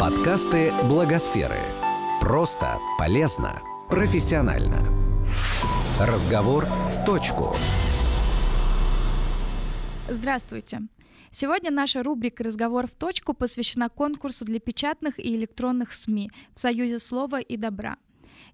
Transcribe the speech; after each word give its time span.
Подкасты 0.00 0.72
Благосферы. 0.88 1.56
Просто, 2.20 2.80
полезно, 2.98 3.62
профессионально. 3.88 4.84
Разговор 6.00 6.64
в 6.64 7.04
точку. 7.06 7.54
Здравствуйте. 10.08 10.82
Сегодня 11.30 11.70
наша 11.70 12.02
рубрика 12.02 12.42
«Разговор 12.42 12.88
в 12.88 12.90
точку» 12.90 13.34
посвящена 13.34 13.88
конкурсу 13.88 14.44
для 14.44 14.58
печатных 14.58 15.20
и 15.20 15.36
электронных 15.36 15.92
СМИ 15.92 16.32
в 16.54 16.60
Союзе 16.60 16.98
слова 16.98 17.40
и 17.40 17.56
добра. 17.56 17.96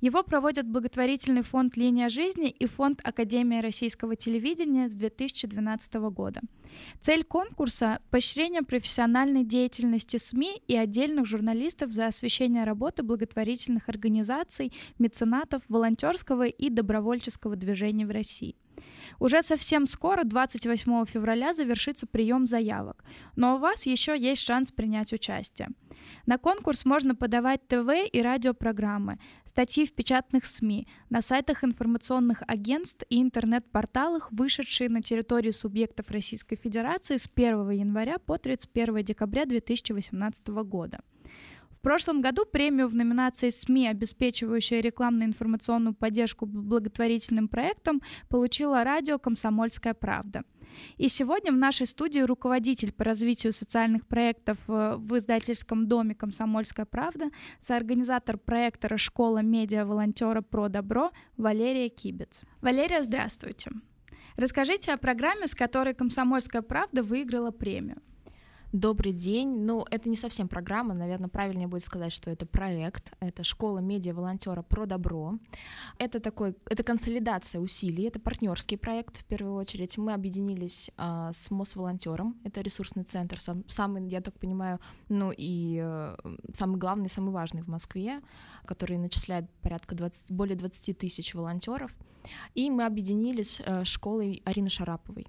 Его 0.01 0.23
проводят 0.23 0.67
благотворительный 0.67 1.43
фонд 1.43 1.77
«Линия 1.77 2.09
жизни» 2.09 2.49
и 2.49 2.67
фонд 2.67 3.01
Академия 3.05 3.61
российского 3.61 4.17
телевидения 4.17 4.89
с 4.89 4.95
2012 4.95 5.95
года. 6.11 6.41
Цель 7.03 7.23
конкурса– 7.23 8.01
поощрение 8.11 8.63
профессиональной 8.63 9.45
деятельности 9.45 10.17
СМИ 10.17 10.63
и 10.67 10.77
отдельных 10.77 11.27
журналистов 11.27 11.93
за 11.93 12.07
освещение 12.07 12.65
работы 12.65 13.03
благотворительных 13.03 13.91
организаций, 13.91 14.73
меценатов, 14.99 15.63
волонтерского 15.69 16.47
и 16.47 16.71
добровольческого 16.71 17.57
движения 17.57 18.07
в 18.07 18.11
России. 18.11 18.57
Уже 19.19 19.43
совсем 19.43 19.87
скоро, 19.87 20.25
28 20.25 21.05
февраля, 21.07 21.53
завершится 21.53 22.07
прием 22.07 22.47
заявок, 22.47 23.05
но 23.37 23.57
у 23.57 23.59
вас 23.59 23.87
еще 23.87 24.19
есть 24.19 24.47
шанс 24.47 24.71
принять 24.71 25.13
участие. 25.13 25.69
На 26.27 26.39
конкурс 26.39 26.85
можно 26.85 27.15
подавать 27.15 27.67
ТВ 27.67 27.91
и 28.11 28.23
радиопрограммы, 28.23 29.19
статьи 29.51 29.85
в 29.85 29.93
печатных 29.93 30.47
СМИ, 30.47 30.87
на 31.11 31.23
сайтах 31.23 31.65
информационных 31.65 32.43
агентств 32.47 33.05
и 33.11 33.21
интернет-порталах, 33.21 34.31
вышедшие 34.31 34.89
на 34.89 35.03
территории 35.03 35.51
субъектов 35.51 36.11
Российской 36.11 36.55
Федерации 36.55 37.17
с 37.17 37.29
1 37.35 37.71
января 37.71 38.19
по 38.19 38.39
31 38.39 39.05
декабря 39.05 39.47
2018 39.47 40.49
года. 40.49 41.01
В 41.71 41.83
прошлом 41.83 42.21
году 42.21 42.45
премию 42.45 42.89
в 42.89 42.95
номинации 42.95 43.51
СМИ, 43.51 43.89
обеспечивающая 43.89 44.81
рекламно-информационную 44.81 45.95
поддержку 45.95 46.47
благотворительным 46.47 47.49
проектам, 47.49 48.03
получила 48.29 48.85
радио 48.85 49.19
«Комсомольская 49.19 49.95
правда». 49.95 50.45
И 50.99 51.09
сегодня 51.09 51.53
в 51.53 51.57
нашей 51.57 51.87
студии 51.87 52.21
руководитель 52.21 52.93
по 52.93 53.05
развитию 53.05 53.53
социальных 53.53 54.07
проектов 54.07 54.59
э, 54.69 54.97
в 54.97 55.19
издательском 55.19 55.87
доме 55.89 56.15
«Комсомольская 56.15 56.87
правда», 56.87 57.31
соорганизатор 57.61 58.39
проекта 58.39 58.97
«Школа 58.99 59.43
медиа-волонтера 59.43 60.43
про 60.43 60.69
добро» 60.69 61.11
Валерия 61.37 61.89
Кибец. 61.89 62.43
Валерия, 62.61 63.03
здравствуйте. 63.03 63.71
Расскажите 64.37 64.93
о 64.93 64.97
программе, 64.97 65.47
с 65.47 65.55
которой 65.55 65.95
«Комсомольская 65.95 66.63
правда» 66.63 67.03
выиграла 67.03 67.51
премию. 67.51 68.01
Добрый 68.73 69.13
день. 69.13 69.65
Ну, 69.65 69.85
это 69.91 70.09
не 70.09 70.15
совсем 70.15 70.47
программа, 70.47 70.95
наверное, 70.95 71.29
правильнее 71.29 71.67
будет 71.67 71.83
сказать, 71.83 72.13
что 72.13 72.31
это 72.31 72.47
проект. 72.47 73.13
Это 73.19 73.43
школа 73.43 73.81
медиа-волонтера 73.81 74.63
про 74.63 74.87
добро. 74.87 75.41
Это 75.99 76.21
такой, 76.21 76.55
это 76.67 76.85
консолидация 76.85 77.61
усилий, 77.61 78.05
это 78.05 78.21
партнерский 78.21 78.77
проект 78.77 79.17
в 79.17 79.25
первую 79.25 79.57
очередь. 79.57 79.99
Мы 79.99 80.13
объединились 80.13 80.93
а, 80.97 81.33
с 81.33 81.51
Мосволонтером, 81.51 82.37
это 82.45 82.61
ресурсный 82.61 83.03
центр, 83.03 83.41
сам, 83.41 83.65
самый, 83.67 84.07
я 84.07 84.21
так 84.21 84.39
понимаю, 84.39 84.79
ну 85.09 85.33
и 85.37 85.81
э, 85.83 86.17
самый 86.55 86.79
главный, 86.79 87.09
самый 87.09 87.33
важный 87.33 87.63
в 87.63 87.67
Москве, 87.67 88.21
который 88.67 88.99
начисляет 88.99 89.51
порядка 89.63 89.97
20, 89.97 90.31
более 90.31 90.55
20 90.55 90.97
тысяч 90.97 91.35
волонтеров. 91.35 91.93
И 92.55 92.71
мы 92.71 92.87
объединились 92.87 93.61
э, 93.67 93.83
школой 93.83 94.43
Арины 94.45 94.71
Шараповой. 94.71 95.27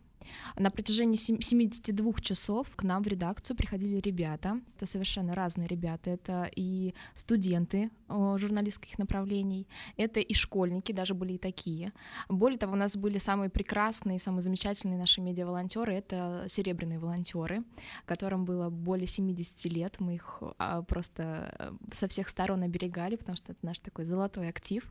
На 0.58 0.72
протяжении 0.72 1.16
72 1.16 2.14
часов 2.22 2.67
к 2.75 2.83
нам 2.83 3.03
в 3.03 3.08
редакцию 3.08 3.58
приходили 3.58 4.00
ребята. 4.00 4.59
Это 4.77 4.86
совершенно 4.86 5.33
разные 5.33 5.67
ребята. 5.67 6.09
Это 6.09 6.50
и 6.55 6.94
студенты 7.16 7.89
журналистских 8.09 8.97
направлений, 8.99 9.67
это 9.97 10.19
и 10.19 10.33
школьники, 10.33 10.92
даже 10.92 11.14
были 11.14 11.33
и 11.33 11.38
такие. 11.38 11.93
Более 12.30 12.58
того, 12.58 12.73
у 12.73 12.76
нас 12.76 12.95
были 12.98 13.17
самые 13.17 13.49
прекрасные, 13.49 14.20
самые 14.20 14.42
замечательные 14.42 14.98
наши 14.98 15.21
медиа-волонтеры. 15.21 15.93
Это 15.93 16.45
серебряные 16.48 16.99
волонтеры, 16.99 17.64
которым 18.05 18.45
было 18.45 18.70
более 18.70 19.08
70 19.08 19.65
лет. 19.65 19.99
Мы 19.99 20.15
их 20.15 20.42
а, 20.58 20.82
просто 20.82 21.53
э, 21.58 21.71
со 21.93 22.08
всех 22.08 22.30
сторон 22.30 22.64
оберегали, 22.64 23.15
потому 23.15 23.36
что 23.38 23.52
это 23.53 23.65
наш 23.65 23.80
такой 23.80 24.05
золотой 24.05 24.49
актив. 24.49 24.83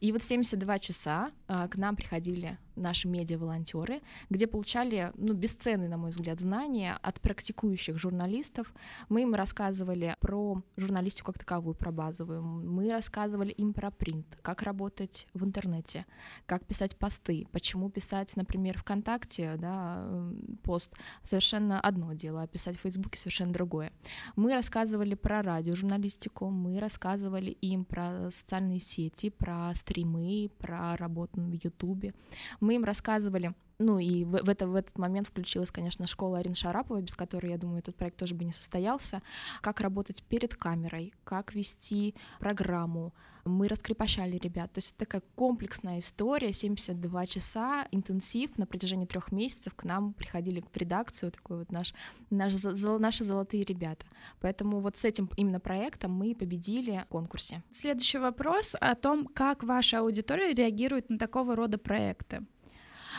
И 0.00 0.12
вот 0.12 0.22
72 0.22 0.78
часа 0.78 1.30
а, 1.48 1.68
к 1.68 1.76
нам 1.76 1.96
приходили 1.96 2.58
наши 2.76 3.08
медиа-волонтеры, 3.08 4.02
где 4.30 4.46
получали 4.46 5.12
ну, 5.16 5.34
бесценные, 5.34 5.88
на 5.88 5.96
мой 5.96 6.10
взгляд, 6.10 6.40
знания 6.40 6.98
от 7.02 7.20
практикующих 7.20 7.98
журналистов. 7.98 8.72
Мы 9.08 9.22
им 9.22 9.34
рассказывали 9.34 10.16
про 10.20 10.62
журналистику 10.76 11.32
как 11.32 11.38
таковую, 11.38 11.74
про 11.74 11.92
базовую. 11.92 12.42
Мы 12.42 12.90
рассказывали 12.90 13.50
им 13.50 13.72
про 13.72 13.90
принт, 13.90 14.26
как 14.42 14.62
работать 14.62 15.26
в 15.34 15.44
интернете, 15.44 16.06
как 16.46 16.64
писать 16.66 16.96
посты, 16.96 17.46
почему 17.52 17.90
писать, 17.90 18.36
например, 18.36 18.78
ВКонтакте, 18.78 19.56
да, 19.58 20.06
пост 20.62 20.92
совершенно 21.22 21.80
одно 21.80 22.12
дело, 22.12 22.42
а 22.42 22.46
писать 22.46 22.76
в 22.76 22.80
Фейсбуке 22.80 23.18
совершенно 23.18 23.52
другое. 23.52 23.92
Мы 24.36 24.52
рассказывали 24.54 25.14
про 25.14 25.42
радиожурналистику, 25.42 26.50
мы 26.50 26.78
рассказывали 26.78 27.50
им 27.50 27.84
про 27.84 28.30
социальные 28.30 28.78
сети, 28.78 29.30
про 29.30 29.74
стримы, 29.74 30.50
про 30.58 30.96
работу 30.96 31.40
в 31.40 31.52
Ютубе. 31.52 32.14
Мы 32.62 32.76
им 32.76 32.84
рассказывали 32.84 33.52
ну 33.82 33.98
и 33.98 34.24
в, 34.24 34.30
в, 34.30 34.48
это, 34.48 34.66
в 34.66 34.74
этот 34.74 34.96
момент 34.96 35.28
включилась, 35.28 35.70
конечно, 35.70 36.06
школа 36.06 36.38
Арин 36.38 36.54
Шараповой, 36.54 37.02
без 37.02 37.14
которой, 37.14 37.50
я 37.50 37.58
думаю, 37.58 37.80
этот 37.80 37.96
проект 37.96 38.16
тоже 38.16 38.34
бы 38.34 38.44
не 38.44 38.52
состоялся. 38.52 39.22
Как 39.60 39.80
работать 39.80 40.22
перед 40.22 40.54
камерой, 40.54 41.12
как 41.24 41.54
вести 41.54 42.14
программу. 42.38 43.12
Мы 43.44 43.66
раскрепощали 43.66 44.36
ребят. 44.36 44.72
То 44.72 44.78
есть 44.78 44.90
это 44.90 45.00
такая 45.00 45.22
комплексная 45.34 45.98
история, 45.98 46.52
72 46.52 47.26
часа, 47.26 47.88
интенсив 47.90 48.56
на 48.56 48.66
протяжении 48.66 49.04
трех 49.04 49.32
месяцев 49.32 49.74
к 49.74 49.82
нам 49.82 50.12
приходили 50.12 50.60
в 50.60 50.76
редакцию, 50.76 51.32
такой 51.32 51.58
вот 51.58 51.72
наш, 51.72 51.92
наш, 52.30 52.52
наши 52.62 53.24
золотые 53.24 53.64
ребята. 53.64 54.06
Поэтому 54.40 54.78
вот 54.78 54.96
с 54.96 55.04
этим 55.04 55.28
именно 55.36 55.58
проектом 55.58 56.12
мы 56.12 56.36
победили 56.36 57.02
в 57.04 57.08
конкурсе. 57.08 57.64
Следующий 57.70 58.18
вопрос 58.18 58.76
о 58.80 58.94
том, 58.94 59.26
как 59.26 59.64
ваша 59.64 59.98
аудитория 59.98 60.54
реагирует 60.54 61.10
на 61.10 61.18
такого 61.18 61.56
рода 61.56 61.78
проекты. 61.78 62.46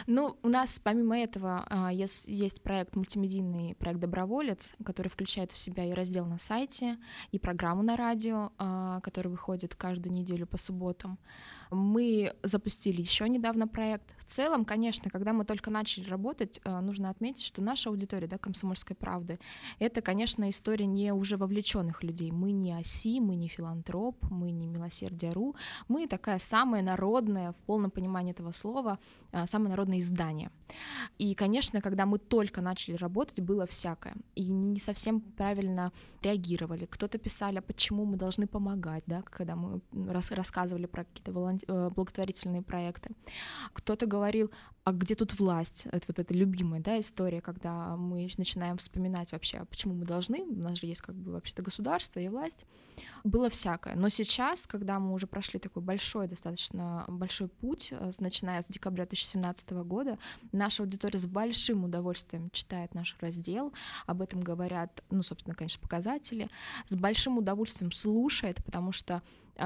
Ну, 0.07 0.37
у 0.43 0.47
нас 0.47 0.79
помимо 0.83 1.17
этого 1.17 1.65
а, 1.69 1.91
есть, 1.91 2.27
есть 2.27 2.61
проект, 2.61 2.95
мультимедийный 2.95 3.75
проект 3.75 3.99
«Доброволец», 3.99 4.75
который 4.85 5.09
включает 5.09 5.51
в 5.51 5.57
себя 5.57 5.85
и 5.85 5.91
раздел 5.91 6.25
на 6.25 6.37
сайте, 6.37 6.97
и 7.31 7.39
программу 7.39 7.83
на 7.83 7.97
радио, 7.97 8.51
а, 8.57 8.99
который 9.01 9.29
выходит 9.29 9.75
каждую 9.75 10.13
неделю 10.13 10.47
по 10.47 10.57
субботам. 10.57 11.17
Мы 11.73 12.33
запустили 12.41 13.01
еще 13.01 13.29
недавно 13.29 13.67
проект. 13.67 14.05
В 14.17 14.25
целом, 14.25 14.65
конечно, 14.65 15.11
когда 15.11 15.33
мы 15.33 15.45
только 15.45 15.69
начали 15.69 16.09
работать, 16.09 16.59
а, 16.63 16.81
нужно 16.81 17.09
отметить, 17.09 17.45
что 17.45 17.61
наша 17.61 17.89
аудитория, 17.89 18.27
да, 18.27 18.37
комсомольской 18.37 18.95
правды, 18.95 19.39
это, 19.79 20.01
конечно, 20.01 20.49
история 20.49 20.85
не 20.85 21.13
уже 21.13 21.37
вовлеченных 21.37 22.03
людей. 22.03 22.31
Мы 22.31 22.51
не 22.51 22.73
оси, 22.73 23.19
мы 23.19 23.35
не 23.35 23.47
филантроп, 23.47 24.17
мы 24.31 24.51
не 24.51 24.65
милосердие.ру, 24.65 25.55
мы 25.87 26.07
такая 26.07 26.39
самая 26.39 26.81
народная, 26.81 27.51
в 27.51 27.57
полном 27.65 27.91
понимании 27.91 28.31
этого 28.31 28.51
слова, 28.53 28.97
самая 29.45 29.69
народная 29.69 29.83
международные 29.83 29.99
издания. 29.99 30.51
И, 31.17 31.35
конечно, 31.35 31.81
когда 31.81 32.05
мы 32.05 32.19
только 32.19 32.61
начали 32.61 32.95
работать, 32.95 33.39
было 33.39 33.65
всякое. 33.65 34.15
И 34.35 34.47
не 34.47 34.79
совсем 34.79 35.21
правильно 35.21 35.91
реагировали. 36.21 36.85
Кто-то 36.85 37.17
писали, 37.17 37.57
а 37.57 37.61
почему 37.61 38.05
мы 38.05 38.17
должны 38.17 38.47
помогать, 38.47 39.03
да, 39.07 39.21
когда 39.21 39.55
мы 39.55 39.81
рас 40.11 40.31
рассказывали 40.31 40.85
про 40.85 41.03
какие-то 41.03 41.57
э, 41.67 41.89
благотворительные 41.95 42.61
проекты. 42.61 43.09
Кто-то 43.73 44.05
говорил, 44.05 44.51
а 44.83 44.91
где 44.91 45.15
тут 45.15 45.39
власть? 45.39 45.85
Это 45.91 46.05
вот 46.09 46.19
эта 46.19 46.33
любимая 46.33 46.81
да, 46.81 46.99
история, 46.99 47.39
когда 47.39 47.95
мы 47.95 48.27
начинаем 48.37 48.77
вспоминать 48.77 49.31
вообще, 49.31 49.59
а 49.59 49.65
почему 49.65 49.93
мы 49.93 50.05
должны, 50.05 50.41
у 50.41 50.59
нас 50.59 50.79
же 50.79 50.87
есть 50.87 51.01
как 51.01 51.15
бы 51.15 51.31
вообще-то 51.31 51.61
государство 51.61 52.19
и 52.19 52.27
власть. 52.27 52.65
Было 53.23 53.49
всякое. 53.49 53.95
Но 53.95 54.09
сейчас, 54.09 54.67
когда 54.67 54.99
мы 54.99 55.13
уже 55.13 55.25
прошли 55.25 55.59
такой 55.59 55.81
большой, 55.81 56.27
достаточно 56.27 57.05
большой 57.07 57.47
путь, 57.47 57.89
э, 57.91 58.11
начиная 58.19 58.61
с 58.61 58.67
декабря 58.67 59.05
2017 59.05 59.83
года, 59.83 60.19
наша 60.51 60.83
аудитория 60.83 61.17
с 61.17 61.25
большим 61.25 61.85
удовольствием 61.85 62.49
читает 62.51 62.93
наш 62.93 63.15
раздел, 63.21 63.73
об 64.05 64.21
этом 64.21 64.41
говорят, 64.41 65.01
ну, 65.09 65.23
собственно, 65.23 65.55
конечно, 65.55 65.81
показатели, 65.81 66.49
с 66.85 66.95
большим 66.95 67.37
удовольствием 67.37 67.91
слушает, 67.91 68.63
потому 68.63 68.91
что 68.91 69.21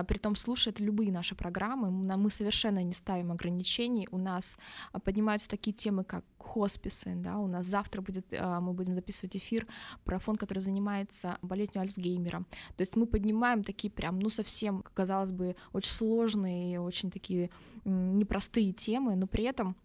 притом 0.07 0.35
слушает 0.35 0.79
любые 0.79 1.11
наши 1.11 1.35
программы, 1.35 1.91
мы 1.91 2.29
совершенно 2.29 2.83
не 2.83 2.93
ставим 2.93 3.31
ограничений, 3.31 4.07
у 4.11 4.17
нас 4.17 4.57
а, 4.91 4.99
поднимаются 4.99 5.49
такие 5.49 5.73
темы, 5.73 6.03
как 6.03 6.23
хосписы, 6.37 7.13
да, 7.15 7.37
у 7.37 7.47
нас 7.47 7.65
завтра 7.65 8.01
будет, 8.01 8.25
а, 8.31 8.59
мы 8.59 8.73
будем 8.73 8.95
записывать 8.95 9.35
эфир 9.35 9.67
про 10.03 10.19
фонд, 10.19 10.39
который 10.39 10.59
занимается 10.59 11.37
болезнью 11.41 11.81
Альцгеймера, 11.81 12.45
то 12.75 12.81
есть 12.81 12.95
мы 12.95 13.05
поднимаем 13.05 13.63
такие 13.63 13.91
прям, 13.91 14.19
ну, 14.19 14.29
совсем, 14.29 14.83
казалось 14.93 15.31
бы, 15.31 15.55
очень 15.73 15.91
сложные, 15.91 16.79
очень 16.79 17.11
такие 17.11 17.49
непростые 17.85 18.73
темы, 18.73 19.15
но 19.15 19.27
при 19.27 19.45
этом 19.45 19.75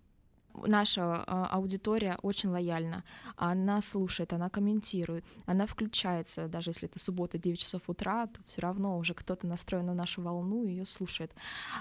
наша 0.55 1.25
а, 1.27 1.49
аудитория 1.53 2.19
очень 2.23 2.51
лояльна. 2.51 3.05
Она 3.37 3.81
слушает, 3.81 4.33
она 4.33 4.49
комментирует, 4.49 5.25
она 5.47 5.67
включается, 5.67 6.49
даже 6.49 6.71
если 6.71 6.89
это 6.89 6.99
суббота 6.99 7.39
9 7.39 7.59
часов 7.59 7.83
утра, 7.87 8.27
то 8.27 8.41
все 8.47 8.61
равно 8.61 8.99
уже 8.99 9.15
кто-то 9.15 9.47
настроен 9.47 9.87
на 9.87 9.95
нашу 9.95 10.23
волну 10.23 10.65
и 10.65 10.71
ее 10.71 10.85
слушает. 10.85 11.33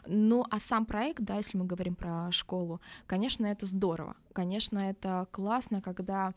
Ну, 0.08 0.46
а 0.50 0.60
сам 0.60 0.86
проект, 0.86 1.24
да, 1.24 1.38
если 1.38 1.58
мы 1.58 1.66
говорим 1.66 1.96
про 1.96 2.32
школу, 2.32 2.82
конечно, 3.08 3.46
это 3.46 3.66
здорово. 3.66 4.16
Конечно, 4.34 4.80
это 4.80 5.28
классно, 5.32 5.82
когда 5.82 6.34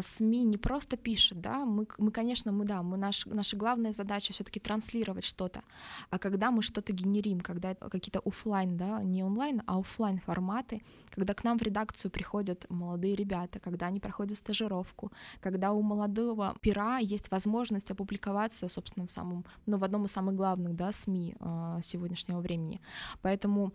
СМИ 0.00 0.44
не 0.44 0.56
просто 0.56 0.96
пишет, 0.96 1.40
да, 1.40 1.64
мы, 1.64 1.86
мы 1.98 2.10
конечно, 2.10 2.52
мы, 2.52 2.64
да, 2.64 2.82
мы 2.82 2.96
наш, 2.96 3.26
наша 3.26 3.56
главная 3.56 3.92
задача 3.92 4.32
все-таки 4.32 4.60
транслировать 4.60 5.24
что-то, 5.24 5.62
а 6.10 6.18
когда 6.18 6.50
мы 6.50 6.62
что-то 6.62 6.92
генерим, 6.92 7.40
когда 7.40 7.74
какие-то 7.74 8.20
офлайн, 8.24 8.76
да, 8.76 9.02
не 9.02 9.22
онлайн, 9.22 9.62
а 9.66 9.78
офлайн 9.78 10.18
форматы, 10.18 10.82
когда 11.10 11.34
к 11.34 11.44
нам 11.44 11.58
в 11.58 11.62
редакцию 11.62 12.10
приходят 12.10 12.66
молодые 12.68 13.14
ребята, 13.14 13.60
когда 13.60 13.86
они 13.86 14.00
проходят 14.00 14.36
стажировку, 14.36 15.12
когда 15.40 15.72
у 15.72 15.82
молодого 15.82 16.56
пера 16.60 16.98
есть 16.98 17.30
возможность 17.30 17.90
опубликоваться, 17.90 18.68
собственно, 18.68 19.06
в 19.06 19.10
самом, 19.10 19.44
ну, 19.66 19.78
в 19.78 19.84
одном 19.84 20.04
из 20.04 20.12
самых 20.12 20.34
главных, 20.34 20.74
да, 20.74 20.92
СМИ 20.92 21.36
э, 21.38 21.80
сегодняшнего 21.82 22.40
времени, 22.40 22.80
поэтому 23.22 23.72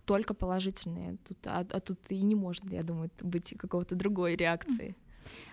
только 0.00 0.34
положительные. 0.34 1.16
Тут, 1.28 1.38
а, 1.46 1.60
а 1.60 1.80
тут 1.80 1.98
и 2.10 2.20
не 2.22 2.34
может, 2.34 2.64
я 2.70 2.82
думаю, 2.82 3.10
быть 3.22 3.54
какого-то 3.56 3.94
другой 3.94 4.36
реакции. 4.36 4.96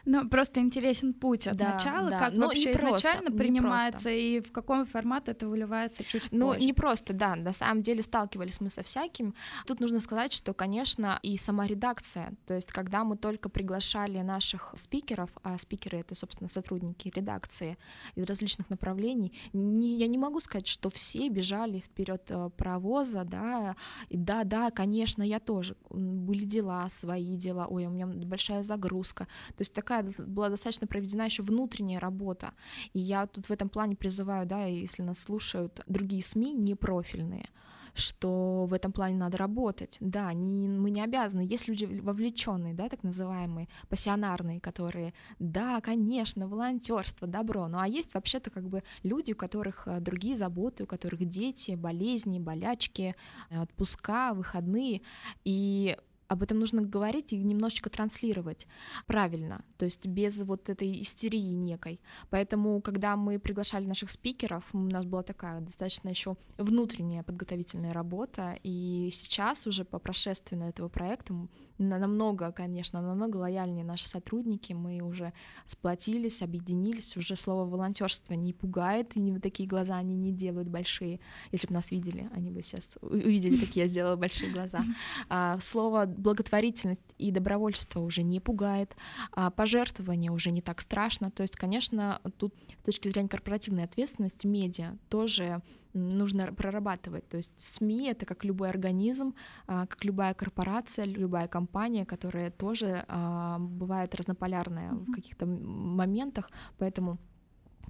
Ну, 0.06 0.28
просто 0.28 0.60
интересен 0.60 1.14
путь 1.14 1.48
от 1.48 1.58
да, 1.58 1.74
начала, 1.74 2.10
да. 2.10 2.20
как 2.20 2.34
Но 2.34 2.48
вообще 2.48 2.72
изначально 2.72 3.26
просто, 3.26 3.38
принимается 3.38 4.10
и 4.10 4.40
в 4.40 4.52
каком 4.52 4.86
формат 4.86 5.30
это 5.30 5.48
выливается 5.48 6.04
чуть 6.04 6.24
ну, 6.32 6.48
позже. 6.48 6.60
Ну, 6.60 6.66
не 6.66 6.74
просто, 6.74 7.14
да, 7.14 7.36
на 7.36 7.54
самом 7.54 7.84
деле 7.84 8.02
сталкивались 8.02 8.62
мы 8.62 8.70
со 8.70 8.84
всяким. 8.84 9.34
Тут 9.66 9.80
нужно 9.80 10.00
сказать, 10.00 10.34
что, 10.34 10.54
конечно, 10.54 11.20
и 11.22 11.38
сама 11.38 11.68
редакция, 11.68 12.34
то 12.46 12.54
есть 12.54 12.72
когда 12.72 13.04
мы 13.04 13.18
только 13.18 13.50
приглашали 13.50 14.20
наших 14.22 14.74
спикеров, 14.78 15.30
а 15.44 15.58
спикеры— 15.58 16.00
это, 16.00 16.16
собственно, 16.16 16.50
сотрудники 16.50 17.12
редакции 17.14 17.78
из 18.16 18.26
различных 18.26 18.70
направлений, 18.70 19.34
не, 19.54 19.98
я 19.98 20.08
не 20.08 20.18
могу 20.18 20.40
сказать, 20.40 20.68
что 20.68 20.90
все 20.90 21.30
бежали 21.30 21.80
вперед 21.80 22.24
э, 22.30 22.50
паровоза, 22.58 23.24
да, 23.24 23.76
и 24.10 24.18
да, 24.18 24.44
да, 24.44 24.70
конечно, 24.70 25.24
я 25.24 25.40
тоже. 25.40 25.76
Были 25.90 26.46
дела, 26.46 26.90
свои 26.90 27.36
дела, 27.36 27.68
ой, 27.68 27.86
у 27.86 27.90
меня 27.90 28.08
большая 28.08 28.64
загрузка. 28.64 29.28
То 29.62 29.64
есть 29.64 29.76
такая 29.76 30.04
была 30.18 30.50
достаточно 30.50 30.88
проведена 30.88 31.26
еще 31.26 31.44
внутренняя 31.44 32.00
работа. 32.00 32.56
И 32.94 33.00
я 33.00 33.28
тут 33.28 33.46
в 33.46 33.52
этом 33.52 33.70
плане 33.70 33.96
призываю, 33.96 34.48
да, 34.48 34.66
если 34.66 35.04
нас 35.04 35.20
слушают 35.20 35.82
другие 35.86 36.24
СМИ, 36.24 36.56
не 36.56 36.74
профильные, 36.74 37.48
что 37.94 38.66
в 38.66 38.74
этом 38.74 38.92
плане 38.92 39.18
надо 39.18 39.38
работать. 39.38 39.98
Да, 40.00 40.34
не, 40.34 40.68
мы 40.68 40.90
не 40.90 41.04
обязаны. 41.04 41.42
Есть 41.42 41.68
люди 41.68 41.86
вовлеченные, 41.86 42.74
да, 42.74 42.90
так 42.90 43.04
называемые, 43.04 43.68
пассионарные, 43.88 44.60
которые, 44.60 45.14
да, 45.38 45.80
конечно, 45.80 46.48
волонтерство, 46.48 47.28
добро. 47.28 47.68
Ну 47.68 47.78
а 47.78 47.88
есть 47.88 48.16
вообще-то 48.16 48.50
как 48.50 48.68
бы 48.68 48.82
люди, 49.04 49.34
у 49.34 49.36
которых 49.36 49.88
э, 49.88 50.00
другие 50.00 50.36
заботы, 50.36 50.86
у 50.86 50.88
которых 50.88 51.24
дети, 51.26 51.76
болезни, 51.76 52.40
болячки, 52.40 53.16
э, 53.52 53.62
отпуска, 53.62 54.34
выходные. 54.34 55.04
И 55.46 55.96
об 56.32 56.44
этом 56.44 56.60
нужно 56.60 56.82
говорить 56.82 57.34
и 57.34 57.38
немножечко 57.38 57.90
транслировать 57.90 58.66
правильно, 59.06 59.66
то 59.78 59.84
есть 59.84 60.08
без 60.08 60.38
вот 60.38 60.70
этой 60.70 61.02
истерии 61.02 61.52
некой. 61.52 62.00
Поэтому, 62.30 62.80
когда 62.82 63.18
мы 63.18 63.38
приглашали 63.38 63.86
наших 63.86 64.10
спикеров, 64.10 64.64
у 64.72 64.78
нас 64.78 65.06
была 65.06 65.24
такая 65.24 65.60
достаточно 65.60 66.08
еще 66.08 66.38
внутренняя 66.58 67.24
подготовительная 67.24 67.92
работа, 67.92 68.58
и 68.64 69.10
сейчас 69.12 69.68
уже 69.68 69.84
по 69.84 70.00
прошествию 70.00 70.64
этого 70.64 70.88
проекта 70.88 71.34
намного, 71.82 72.52
конечно, 72.52 73.02
намного 73.02 73.38
лояльнее 73.38 73.84
наши 73.84 74.08
сотрудники, 74.08 74.74
мы 74.74 75.02
уже 75.02 75.34
сплотились, 75.66 76.42
объединились, 76.42 77.18
уже 77.18 77.36
слово 77.36 77.70
волонтерство 77.70 78.34
не 78.34 78.54
пугает, 78.54 79.18
и 79.18 79.20
не 79.20 79.32
вот 79.32 79.42
такие 79.42 79.68
глаза 79.68 79.98
они 79.98 80.16
не 80.16 80.32
делают 80.32 80.70
большие. 80.70 81.20
Если 81.52 81.68
бы 81.68 81.74
нас 81.74 81.92
видели, 81.92 82.30
они 82.34 82.52
бы 82.52 82.62
сейчас 82.62 82.98
увидели, 83.02 83.58
какие 83.58 83.84
я 83.84 83.88
сделала 83.88 84.16
большие 84.16 84.50
глаза. 84.52 84.86
А, 85.30 85.60
слово 85.60 86.06
благотворительность 86.22 87.02
и 87.18 87.32
добровольчество 87.32 88.00
уже 88.00 88.24
не 88.24 88.40
пугает, 88.40 88.96
а 89.32 89.50
пожертвование 89.50 90.32
уже 90.32 90.52
не 90.52 90.62
так 90.62 90.82
страшно. 90.82 91.32
То 91.32 91.44
есть, 91.44 91.56
конечно, 91.56 92.22
тут 92.38 92.54
с 92.82 92.86
точки 92.86 93.08
зрения 93.08 93.30
корпоративной 93.30 93.84
ответственности 93.84 94.48
медиа 94.48 94.98
тоже 95.10 95.62
нужно 95.94 96.54
прорабатывать. 96.54 97.28
То 97.30 97.38
есть 97.38 97.54
СМИ— 97.58 98.10
это 98.12 98.26
как 98.26 98.46
любой 98.46 98.70
организм, 98.70 99.34
а, 99.68 99.86
как 99.88 100.06
любая 100.06 100.34
корпорация, 100.34 101.06
любая 101.06 101.48
компания, 101.48 102.06
которая 102.06 102.52
тоже 102.52 103.04
а, 103.08 103.60
бывает 103.60 104.16
разнополярная 104.16 104.92
mm-hmm. 104.92 105.06
в 105.06 105.12
каких-то 105.12 105.46
моментах, 105.46 106.50
поэтому 106.78 107.18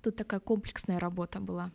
тут 0.01 0.15
такая 0.15 0.39
комплексная 0.39 0.99
работа 0.99 1.39
была. 1.39 1.71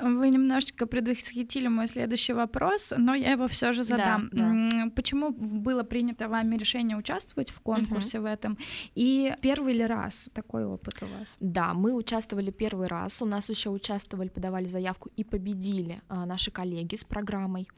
Вы 0.00 0.30
немножечко 0.30 0.86
предвосхитили 0.86 1.68
мой 1.68 1.86
следующий 1.88 2.32
вопрос, 2.32 2.92
но 2.96 3.14
я 3.14 3.32
его 3.32 3.46
все 3.48 3.72
же 3.72 3.84
задам. 3.84 4.28
Да, 4.32 4.70
да. 4.70 4.90
Почему 4.94 5.30
было 5.30 5.82
принято 5.82 6.28
вами 6.28 6.56
решение 6.56 6.96
участвовать 6.96 7.50
в 7.50 7.60
конкурсе 7.60 8.18
угу. 8.18 8.28
в 8.28 8.30
этом? 8.30 8.58
И 8.94 9.34
первый 9.40 9.74
ли 9.74 9.86
раз 9.86 10.30
такой 10.34 10.64
опыт 10.64 11.02
у 11.02 11.06
вас? 11.06 11.36
Да, 11.40 11.74
мы 11.74 11.94
участвовали 11.94 12.50
первый 12.50 12.88
раз. 12.88 13.22
У 13.22 13.26
нас 13.26 13.50
еще 13.50 13.70
участвовали, 13.70 14.28
подавали 14.28 14.66
заявку 14.66 15.10
и 15.16 15.24
победили 15.24 16.00
а, 16.08 16.26
наши 16.26 16.50
коллеги 16.50 16.96
с 16.96 17.04
программой 17.04 17.68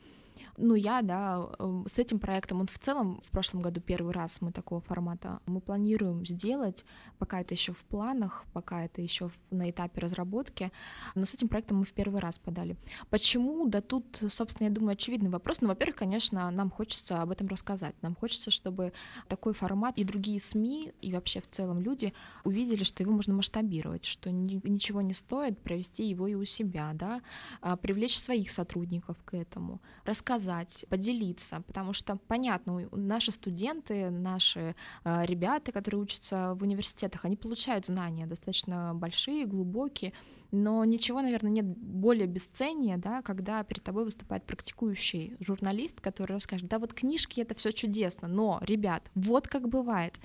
ну, 0.59 0.75
я, 0.75 1.03
да, 1.03 1.49
эм, 1.59 1.87
с 1.89 1.99
этим 1.99 2.19
проектом, 2.19 2.61
он 2.61 2.67
в 2.67 2.79
целом 2.79 3.21
в 3.25 3.31
прошлом 3.31 3.63
году 3.63 3.81
первый 3.81 4.13
раз 4.13 4.41
мы 4.41 4.53
такого 4.53 4.81
формата 4.81 5.41
мы 5.47 5.61
планируем 5.61 6.27
сделать, 6.27 6.85
пока 7.19 7.41
это 7.41 7.55
еще 7.55 7.73
в 7.73 7.85
планах, 7.85 8.45
пока 8.53 8.85
это 8.85 9.01
еще 9.01 9.31
на 9.51 9.71
этапе 9.71 10.01
разработки, 10.01 10.73
но 11.15 11.25
с 11.25 11.35
этим 11.35 11.49
проектом 11.49 11.79
мы 11.79 11.85
в 11.85 11.93
первый 11.93 12.21
раз 12.21 12.39
подали. 12.39 12.77
Почему? 13.09 13.69
Да 13.69 13.81
тут, 13.81 14.23
собственно, 14.29 14.69
я 14.69 14.75
думаю, 14.75 14.93
очевидный 14.93 15.31
вопрос. 15.31 15.61
Ну, 15.61 15.69
во-первых, 15.69 15.97
конечно, 15.97 16.51
нам 16.51 16.71
хочется 16.71 17.23
об 17.23 17.31
этом 17.31 17.47
рассказать, 17.47 17.95
нам 18.03 18.17
хочется, 18.17 18.51
чтобы 18.51 18.93
такой 19.29 19.55
формат 19.55 19.97
и 19.99 20.05
другие 20.05 20.41
СМИ, 20.41 20.93
и 21.01 21.13
вообще 21.13 21.41
в 21.41 21.49
целом 21.49 21.81
люди 21.81 22.13
увидели, 22.45 22.83
что 22.83 23.03
его 23.03 23.13
можно 23.13 23.35
масштабировать, 23.35 24.05
что 24.05 24.31
ничего 24.31 25.03
не 25.03 25.15
стоит 25.15 25.59
провести 25.61 26.09
его 26.09 26.27
и 26.27 26.35
у 26.35 26.45
себя, 26.45 26.91
да, 26.95 27.23
а 27.61 27.77
привлечь 27.77 28.19
своих 28.19 28.51
сотрудников 28.51 29.17
к 29.25 29.35
этому, 29.35 29.81
рассказать 30.05 30.48
рассказать, 30.49 30.85
поделиться, 30.89 31.63
потому 31.67 31.93
что, 31.93 32.17
понятно, 32.29 32.89
наши 32.93 33.33
студенты, 33.33 34.11
наши 34.11 34.75
э, 35.05 35.23
ребята, 35.25 35.73
которые 35.73 36.03
учатся 36.03 36.55
в 36.55 36.63
университетах, 36.63 37.25
они 37.25 37.37
получают 37.37 37.87
знания 37.87 38.27
достаточно 38.27 38.93
большие, 38.95 39.47
глубокие, 39.47 40.13
но 40.51 40.85
ничего, 40.85 41.21
наверное, 41.21 41.51
нет 41.51 41.67
более 41.67 42.27
бесценнее, 42.27 42.97
да, 42.97 43.23
когда 43.23 43.63
перед 43.65 43.83
тобой 43.83 44.05
выступает 44.05 44.45
практикующий 44.45 45.37
журналист, 45.41 46.01
который 46.01 46.33
расскажет, 46.33 46.69
да, 46.69 46.79
вот 46.79 46.95
книжки 46.95 47.41
это 47.41 47.55
все 47.55 47.73
чудесно, 47.73 48.29
но, 48.29 48.59
ребят, 48.63 49.11
вот 49.15 49.49
как 49.49 49.69
бывает. 49.69 50.19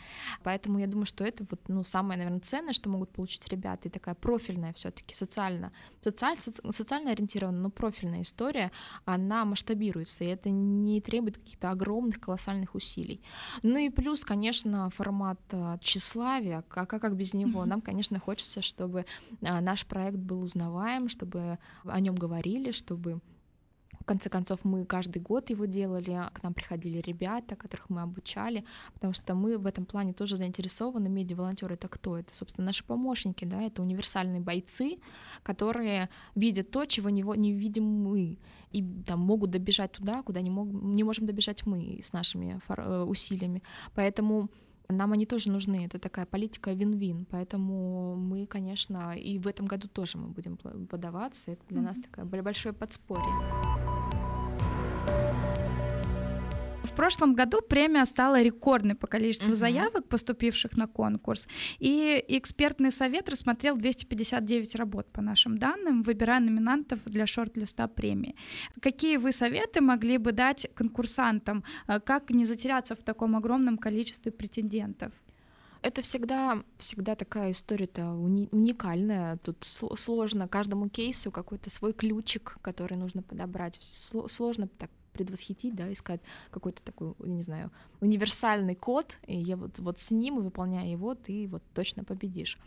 Поэтому 0.43 0.79
я 0.79 0.87
думаю, 0.87 1.05
что 1.05 1.23
это 1.23 1.45
вот, 1.49 1.59
ну, 1.67 1.83
самое, 1.83 2.17
наверное, 2.17 2.39
ценное, 2.39 2.73
что 2.73 2.89
могут 2.89 3.09
получить 3.11 3.47
ребята, 3.49 3.87
и 3.87 3.91
такая 3.91 4.15
профильная 4.15 4.73
все-таки 4.73 5.13
социально, 5.13 5.71
социаль, 6.01 6.39
соци, 6.39 6.61
социально 6.71 7.11
ориентированная, 7.11 7.61
но 7.61 7.69
профильная 7.69 8.21
история, 8.21 8.71
она 9.05 9.45
масштабируется, 9.45 10.23
и 10.23 10.27
это 10.27 10.49
не 10.49 11.01
требует 11.01 11.37
каких-то 11.37 11.69
огромных, 11.69 12.19
колоссальных 12.19 12.75
усилий. 12.75 13.21
Ну 13.61 13.77
и 13.77 13.89
плюс, 13.89 14.21
конечно, 14.21 14.89
формат 14.89 15.39
э, 15.51 15.77
тщеславия, 15.81 16.63
как, 16.67 16.89
как 16.89 17.15
без 17.15 17.33
него, 17.33 17.65
нам, 17.65 17.81
конечно, 17.81 18.19
хочется, 18.19 18.61
чтобы 18.61 19.05
э, 19.41 19.59
наш 19.59 19.85
проект 19.85 20.12
проект 20.13 20.25
был 20.25 20.41
узнаваем, 20.41 21.09
чтобы 21.09 21.57
о 21.85 21.99
нем 21.99 22.15
говорили, 22.15 22.71
чтобы 22.71 23.19
в 23.99 24.05
конце 24.05 24.29
концов, 24.29 24.59
мы 24.65 24.85
каждый 24.85 25.21
год 25.21 25.49
его 25.49 25.65
делали, 25.65 26.29
к 26.33 26.43
нам 26.43 26.53
приходили 26.53 27.01
ребята, 27.01 27.55
которых 27.55 27.89
мы 27.89 28.01
обучали, 28.01 28.63
потому 28.93 29.13
что 29.13 29.33
мы 29.33 29.57
в 29.57 29.65
этом 29.65 29.85
плане 29.85 30.13
тоже 30.13 30.35
заинтересованы. 30.35 31.09
Медиа-волонтеры— 31.09 31.75
это 31.75 31.87
кто? 31.87 32.17
Это, 32.17 32.35
собственно, 32.35 32.65
наши 32.65 32.83
помощники, 32.83 33.45
да, 33.45 33.61
это 33.61 33.81
универсальные 33.81 34.41
бойцы, 34.41 34.97
которые 35.43 36.09
видят 36.35 36.71
то, 36.71 36.85
чего 36.85 37.09
не, 37.09 37.21
не 37.37 37.53
видим 37.53 37.85
мы, 37.85 38.37
и 38.73 38.83
там 39.05 39.19
могут 39.19 39.51
добежать 39.51 39.91
туда, 39.91 40.21
куда 40.23 40.41
не, 40.41 40.49
мог, 40.49 40.67
не 40.67 41.03
можем 41.03 41.25
добежать 41.25 41.65
мы 41.65 42.01
с 42.03 42.13
нашими 42.13 42.59
э, 42.67 43.03
усилиями. 43.03 43.61
Поэтому 43.95 44.49
нам 44.89 45.13
они 45.13 45.25
тоже 45.25 45.49
нужны. 45.49 45.85
Это 45.85 45.99
такая 45.99 46.25
политика 46.25 46.71
вин-вин. 46.71 47.25
Поэтому 47.29 48.15
мы, 48.15 48.45
конечно, 48.45 49.15
и 49.15 49.39
в 49.39 49.47
этом 49.47 49.65
году 49.65 49.87
тоже 49.87 50.17
мы 50.17 50.27
будем 50.27 50.57
подаваться. 50.57 51.51
Это 51.51 51.61
для 51.69 51.79
mm-hmm. 51.79 51.83
нас 51.83 51.97
такое 51.99 52.41
большое 52.41 52.73
подспорье. 52.73 53.23
В 56.93 56.95
прошлом 56.95 57.33
году 57.33 57.61
премия 57.61 58.05
стала 58.05 58.41
рекордной 58.41 58.93
по 58.95 59.07
количеству 59.07 59.47
Мгм. 59.49 59.55
заявок, 59.55 60.07
поступивших 60.07 60.77
на 60.77 60.87
конкурс, 60.87 61.47
и 61.79 62.23
экспертный 62.27 62.91
совет 62.91 63.29
рассмотрел 63.29 63.75
259 63.75 64.75
работ 64.75 65.07
по 65.11 65.21
нашим 65.21 65.57
данным, 65.57 66.03
выбирая 66.03 66.39
номинантов 66.39 66.99
для 67.05 67.25
шорт-листа 67.25 67.87
премии. 67.87 68.35
Какие 68.79 69.17
вы 69.17 69.31
советы 69.31 69.81
могли 69.81 70.17
бы 70.19 70.31
дать 70.33 70.67
конкурсантам, 70.75 71.63
э, 71.87 71.99
как 71.99 72.29
не 72.29 72.45
затеряться 72.45 72.93
в 72.93 72.99
таком 73.03 73.35
огромном 73.35 73.77
количестве 73.79 74.31
претендентов? 74.31 75.11
Это 75.81 76.01
всегда, 76.01 76.63
всегда 76.77 77.15
такая 77.15 77.51
история-то 77.51 78.01
уни- 78.01 78.47
уникальная. 78.51 79.37
Тут 79.37 79.57
сло- 79.63 79.97
сложно 79.97 80.47
каждому 80.47 80.89
кейсу 80.89 81.31
какой-то 81.31 81.69
свой 81.69 81.91
ключик, 81.93 82.57
который 82.61 82.97
нужно 82.97 83.23
подобрать. 83.23 83.79
Сло- 83.81 84.27
Сложно 84.29 84.67
так 84.67 84.89
предвосхитить, 85.13 85.75
да, 85.75 85.91
искать 85.91 86.21
какой-то 86.51 86.81
такой, 86.83 87.13
не 87.19 87.41
знаю, 87.41 87.71
универсальный 88.01 88.75
код, 88.75 89.17
и 89.27 89.37
я 89.37 89.55
вот, 89.55 89.79
вот 89.79 89.99
с 89.99 90.11
ним, 90.11 90.39
и 90.39 90.43
выполняя 90.43 90.87
его, 90.87 91.15
ты 91.15 91.47
вот 91.47 91.63
точно 91.73 92.03
победишь. 92.03 92.59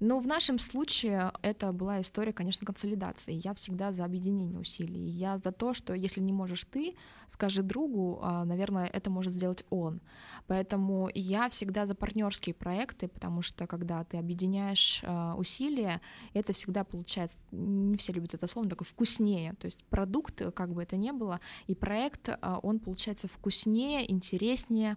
Но 0.00 0.18
в 0.18 0.26
нашем 0.26 0.58
случае 0.58 1.32
это 1.42 1.72
была 1.72 2.00
история, 2.00 2.32
конечно, 2.32 2.66
консолидации. 2.66 3.40
Я 3.44 3.52
всегда 3.54 3.92
за 3.92 4.04
объединение 4.04 4.58
усилий. 4.58 5.08
Я 5.10 5.38
за 5.38 5.52
то, 5.52 5.74
что 5.74 5.92
если 5.92 6.20
не 6.20 6.32
можешь 6.32 6.64
ты, 6.64 6.94
скажи 7.32 7.62
другу, 7.62 8.18
а, 8.22 8.44
наверное, 8.44 8.86
это 8.86 9.10
может 9.10 9.34
сделать 9.34 9.64
он. 9.70 10.00
Поэтому 10.46 11.10
я 11.14 11.48
всегда 11.50 11.86
за 11.86 11.94
партнерские 11.94 12.54
проекты, 12.54 13.08
потому 13.08 13.42
что 13.42 13.66
когда 13.66 14.02
ты 14.04 14.16
объединяешь 14.16 15.02
а, 15.04 15.34
усилия, 15.36 16.00
это 16.32 16.52
всегда 16.52 16.84
получается, 16.84 17.38
не 17.50 17.96
все 17.96 18.12
любят 18.12 18.34
это 18.34 18.46
слово, 18.46 18.64
но 18.64 18.70
такое 18.70 18.86
вкуснее. 18.86 19.54
То 19.54 19.66
есть 19.66 19.84
продукт, 19.84 20.42
как 20.54 20.72
бы 20.72 20.82
это 20.82 20.96
ни 20.96 21.10
было, 21.10 21.40
и 21.66 21.74
проект, 21.74 21.87
а, 22.40 22.58
он 22.62 22.78
получается 22.78 23.28
вкуснее, 23.28 24.10
интереснее, 24.10 24.96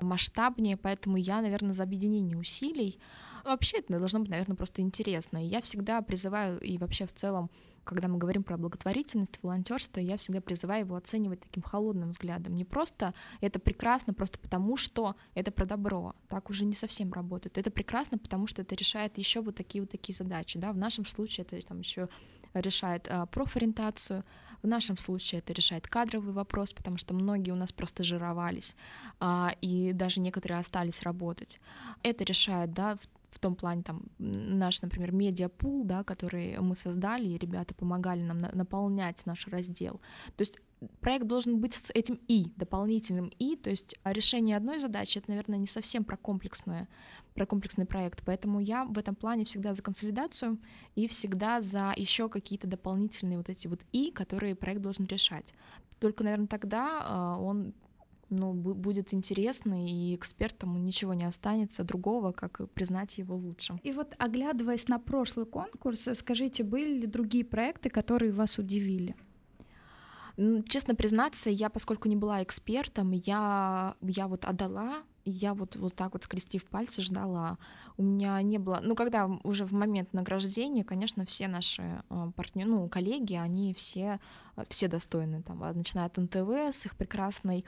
масштабнее, 0.00 0.76
поэтому 0.76 1.16
я, 1.16 1.40
наверное, 1.40 1.74
за 1.74 1.82
объединение 1.82 2.36
усилий. 2.36 2.98
Вообще 3.44 3.78
это 3.78 3.98
должно 3.98 4.20
быть, 4.20 4.30
наверное, 4.30 4.56
просто 4.56 4.82
интересно. 4.82 5.44
И 5.44 5.48
я 5.48 5.60
всегда 5.60 6.00
призываю, 6.02 6.60
и 6.60 6.78
вообще 6.78 7.06
в 7.06 7.12
целом, 7.12 7.50
когда 7.84 8.06
мы 8.06 8.18
говорим 8.18 8.44
про 8.44 8.56
благотворительность, 8.56 9.40
волонтерство, 9.42 10.00
я 10.00 10.16
всегда 10.16 10.40
призываю 10.40 10.84
его 10.84 10.94
оценивать 10.94 11.40
таким 11.40 11.62
холодным 11.62 12.10
взглядом. 12.10 12.54
Не 12.54 12.64
просто 12.64 13.14
это 13.40 13.58
прекрасно, 13.58 14.14
просто 14.14 14.38
потому 14.38 14.76
что 14.76 15.16
это 15.34 15.50
про 15.50 15.66
добро. 15.66 16.14
Так 16.28 16.50
уже 16.50 16.64
не 16.64 16.74
совсем 16.74 17.12
работает. 17.12 17.58
Это 17.58 17.70
прекрасно, 17.70 18.18
потому 18.18 18.46
что 18.46 18.62
это 18.62 18.74
решает 18.76 19.18
еще 19.18 19.40
вот 19.40 19.56
такие 19.56 19.82
вот 19.82 19.90
такие 19.90 20.14
задачи. 20.14 20.58
Да? 20.58 20.72
В 20.72 20.76
нашем 20.76 21.04
случае 21.04 21.44
это 21.44 21.60
там 21.66 21.80
еще 21.80 22.08
решает 22.54 23.08
а, 23.08 23.26
профориентацию, 23.26 24.24
в 24.62 24.66
нашем 24.66 24.96
случае 24.96 25.40
это 25.40 25.52
решает 25.52 25.88
кадровый 25.88 26.32
вопрос, 26.32 26.72
потому 26.72 26.98
что 26.98 27.14
многие 27.14 27.50
у 27.50 27.56
нас 27.56 27.72
просто 27.72 28.04
жировались, 28.04 28.76
а, 29.20 29.54
и 29.60 29.92
даже 29.92 30.20
некоторые 30.20 30.60
остались 30.60 31.02
работать. 31.02 31.60
Это 32.02 32.24
решает, 32.24 32.72
да, 32.72 32.96
в, 33.30 33.38
том 33.38 33.54
плане 33.56 33.82
там 33.82 34.02
наш, 34.18 34.82
например, 34.82 35.10
медиапул, 35.12 35.84
да, 35.84 36.04
который 36.04 36.58
мы 36.60 36.76
создали, 36.76 37.28
и 37.28 37.38
ребята 37.38 37.74
помогали 37.74 38.20
нам 38.20 38.38
на- 38.38 38.52
наполнять 38.52 39.24
наш 39.24 39.48
раздел. 39.48 40.00
То 40.36 40.42
есть 40.42 40.60
проект 41.00 41.26
должен 41.26 41.58
быть 41.58 41.74
с 41.74 41.90
этим 41.90 42.20
и 42.28 42.52
дополнительным 42.56 43.32
и, 43.38 43.56
то 43.56 43.70
есть 43.70 43.96
решение 44.04 44.56
одной 44.56 44.80
задачи 44.80 45.18
это, 45.18 45.30
наверное, 45.30 45.58
не 45.58 45.66
совсем 45.66 46.04
про 46.04 46.16
комплексное, 46.16 46.88
про 47.34 47.46
комплексный 47.46 47.86
проект, 47.86 48.22
поэтому 48.24 48.60
я 48.60 48.84
в 48.84 48.98
этом 48.98 49.14
плане 49.14 49.44
всегда 49.44 49.74
за 49.74 49.82
консолидацию 49.82 50.58
и 50.94 51.08
всегда 51.08 51.62
за 51.62 51.92
еще 51.96 52.28
какие-то 52.28 52.66
дополнительные 52.66 53.38
вот 53.38 53.48
эти 53.48 53.66
вот 53.66 53.80
и, 53.92 54.10
которые 54.10 54.54
проект 54.54 54.82
должен 54.82 55.06
решать. 55.06 55.54
Только, 55.98 56.24
наверное, 56.24 56.48
тогда 56.48 57.00
а, 57.02 57.36
он 57.38 57.74
ну, 58.32 58.54
бу- 58.54 58.74
будет 58.74 59.14
интересно, 59.14 59.86
и 59.86 60.16
экспертам 60.16 60.84
ничего 60.84 61.14
не 61.14 61.24
останется 61.24 61.84
другого, 61.84 62.32
как 62.32 62.68
признать 62.72 63.18
его 63.18 63.36
лучшим. 63.36 63.78
И 63.82 63.92
вот 63.92 64.14
оглядываясь 64.18 64.88
на 64.88 64.98
прошлый 64.98 65.46
конкурс, 65.46 66.08
скажите, 66.14 66.64
были 66.64 67.00
ли 67.00 67.06
другие 67.06 67.44
проекты, 67.44 67.90
которые 67.90 68.32
вас 68.32 68.58
удивили? 68.58 69.14
Честно 70.66 70.94
признаться, 70.94 71.50
я, 71.50 71.68
поскольку 71.68 72.08
не 72.08 72.16
была 72.16 72.42
экспертом, 72.42 73.10
я, 73.10 73.96
я 74.00 74.26
вот 74.26 74.46
отдала, 74.46 75.02
и 75.24 75.30
я 75.30 75.54
вот, 75.54 75.76
вот 75.76 75.94
так 75.94 76.12
вот 76.12 76.24
скрестив 76.24 76.64
пальцы 76.64 77.02
ждала. 77.02 77.58
У 77.96 78.02
меня 78.02 78.40
не 78.42 78.58
было... 78.58 78.80
Ну, 78.82 78.94
когда 78.94 79.26
уже 79.44 79.64
в 79.64 79.72
момент 79.72 80.12
награждения, 80.12 80.84
конечно, 80.84 81.24
все 81.24 81.48
наши 81.48 82.02
партнеры, 82.36 82.70
ну, 82.70 82.88
коллеги, 82.88 83.34
они 83.34 83.74
все, 83.74 84.20
э, 84.56 84.64
все 84.68 84.88
достойны, 84.88 85.42
там, 85.42 85.62
а, 85.62 85.72
начиная 85.72 86.06
от 86.06 86.16
НТВ 86.16 86.50
с 86.72 86.86
их 86.86 86.96
прекрасной 86.96 87.64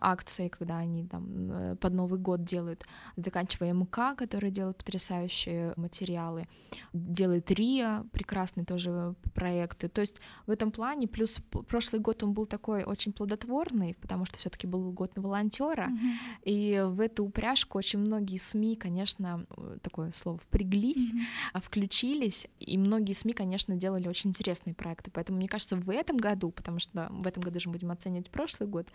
акцией, 0.00 0.48
когда 0.48 0.78
они 0.78 1.06
там 1.06 1.50
э, 1.50 1.76
под 1.76 1.92
Новый 1.94 2.18
год 2.18 2.44
делают, 2.44 2.84
заканчивая 3.16 3.72
МК, 3.72 4.14
который 4.14 4.50
делает 4.50 4.76
потрясающие 4.76 5.72
материалы, 5.76 6.48
делает 6.92 7.50
РИА, 7.50 8.04
прекрасные 8.12 8.64
тоже 8.64 9.14
проекты. 9.34 9.88
То 9.88 10.00
есть 10.00 10.20
в 10.46 10.50
этом 10.50 10.70
плане, 10.70 11.08
плюс 11.08 11.40
прошлый 11.68 12.00
год 12.00 12.22
он 12.22 12.32
был 12.32 12.46
такой 12.46 12.84
очень 12.84 13.12
плодотворный, 13.12 13.94
потому 14.00 14.24
что 14.24 14.36
все-таки 14.38 14.66
был 14.66 14.92
год 14.92 15.16
на 15.16 15.22
волонтера, 15.22 15.86
Мгм. 15.88 16.12
и 16.44 16.82
в 16.86 17.00
эту 17.00 17.24
упряжку 17.24 17.78
очень 17.78 17.98
многие 18.00 18.38
СМИ, 18.38 18.76
конечно, 18.76 19.46
э, 19.56 19.78
такое 19.82 20.12
слово 20.12 20.38
впряглись, 20.38 21.12
а, 21.52 21.60
включились, 21.60 22.46
и 22.60 22.78
многие 22.78 23.12
СМИ, 23.12 23.32
конечно, 23.34 23.76
делали 23.76 24.08
очень 24.08 24.30
интересные 24.30 24.74
проекты. 24.74 25.10
Поэтому 25.10 25.38
мне 25.38 25.48
кажется, 25.48 25.76
в 25.76 25.90
этом 25.90 26.16
году, 26.16 26.50
потому 26.50 26.78
что 26.78 27.08
в 27.10 27.26
этом 27.26 27.42
году 27.42 27.60
же 27.60 27.70
будем 27.70 27.90
оценивать 27.90 28.30
прошлый 28.30 28.68
год, 28.68 28.88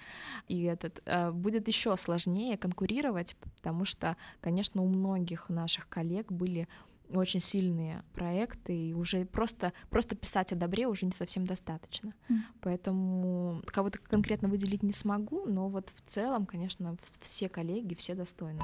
и 0.48 0.68
этот 0.72 1.02
э, 1.06 1.32
будет 1.32 1.68
еще 1.68 1.96
сложнее 1.98 2.58
конкурировать, 2.58 3.36
потому 3.58 3.86
что, 3.86 4.18
конечно, 4.40 4.82
у 4.82 4.88
многих 4.88 5.50
наших 5.50 5.88
коллег 5.90 6.32
были 6.32 6.68
очень 7.14 7.40
сильные 7.40 8.04
проекты, 8.14 8.76
и 8.76 8.94
уже 8.94 9.26
просто, 9.26 9.74
просто 9.90 10.16
писать 10.16 10.52
о 10.54 10.56
добре 10.56 10.88
уже 10.88 11.06
не 11.06 11.12
совсем 11.12 11.46
достаточно. 11.46 12.14
Мгм. 12.30 12.44
Поэтому 12.62 13.62
кого-то 13.66 14.00
конкретно 14.00 14.48
выделить 14.48 14.84
не 14.84 14.94
смогу, 14.94 15.46
но 15.46 15.68
вот 15.68 15.94
в 15.96 16.10
целом, 16.10 16.46
конечно, 16.46 16.96
все 17.22 17.50
коллеги, 17.50 17.96
все 17.96 18.16
достойны. 18.16 18.62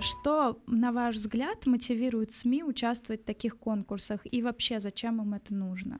Что, 0.00 0.60
на 0.66 0.92
ваш 0.92 1.16
взгляд, 1.16 1.66
мотивирует 1.66 2.32
СМИ 2.32 2.62
участвовать 2.62 3.22
в 3.22 3.24
таких 3.24 3.58
конкурсах 3.58 4.20
и 4.30 4.42
вообще 4.42 4.78
зачем 4.78 5.20
им 5.20 5.34
это 5.34 5.52
нужно? 5.52 5.98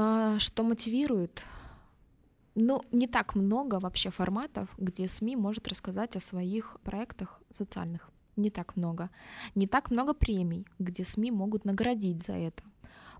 А, 0.00 0.38
Что 0.38 0.62
мотивирует? 0.62 1.44
Ну, 2.54 2.82
не 2.92 3.08
так 3.08 3.34
много 3.34 3.80
вообще 3.80 4.10
форматов, 4.10 4.68
где 4.78 5.08
СМИ 5.08 5.34
может 5.34 5.66
рассказать 5.66 6.14
о 6.14 6.20
своих 6.20 6.76
проектах 6.84 7.40
социальных. 7.50 8.08
Не 8.36 8.50
так 8.50 8.76
много. 8.76 9.10
Не 9.56 9.66
так 9.66 9.90
много 9.90 10.14
премий, 10.14 10.66
где 10.78 11.02
СМИ 11.02 11.32
могут 11.32 11.64
наградить 11.64 12.22
за 12.22 12.34
это. 12.34 12.62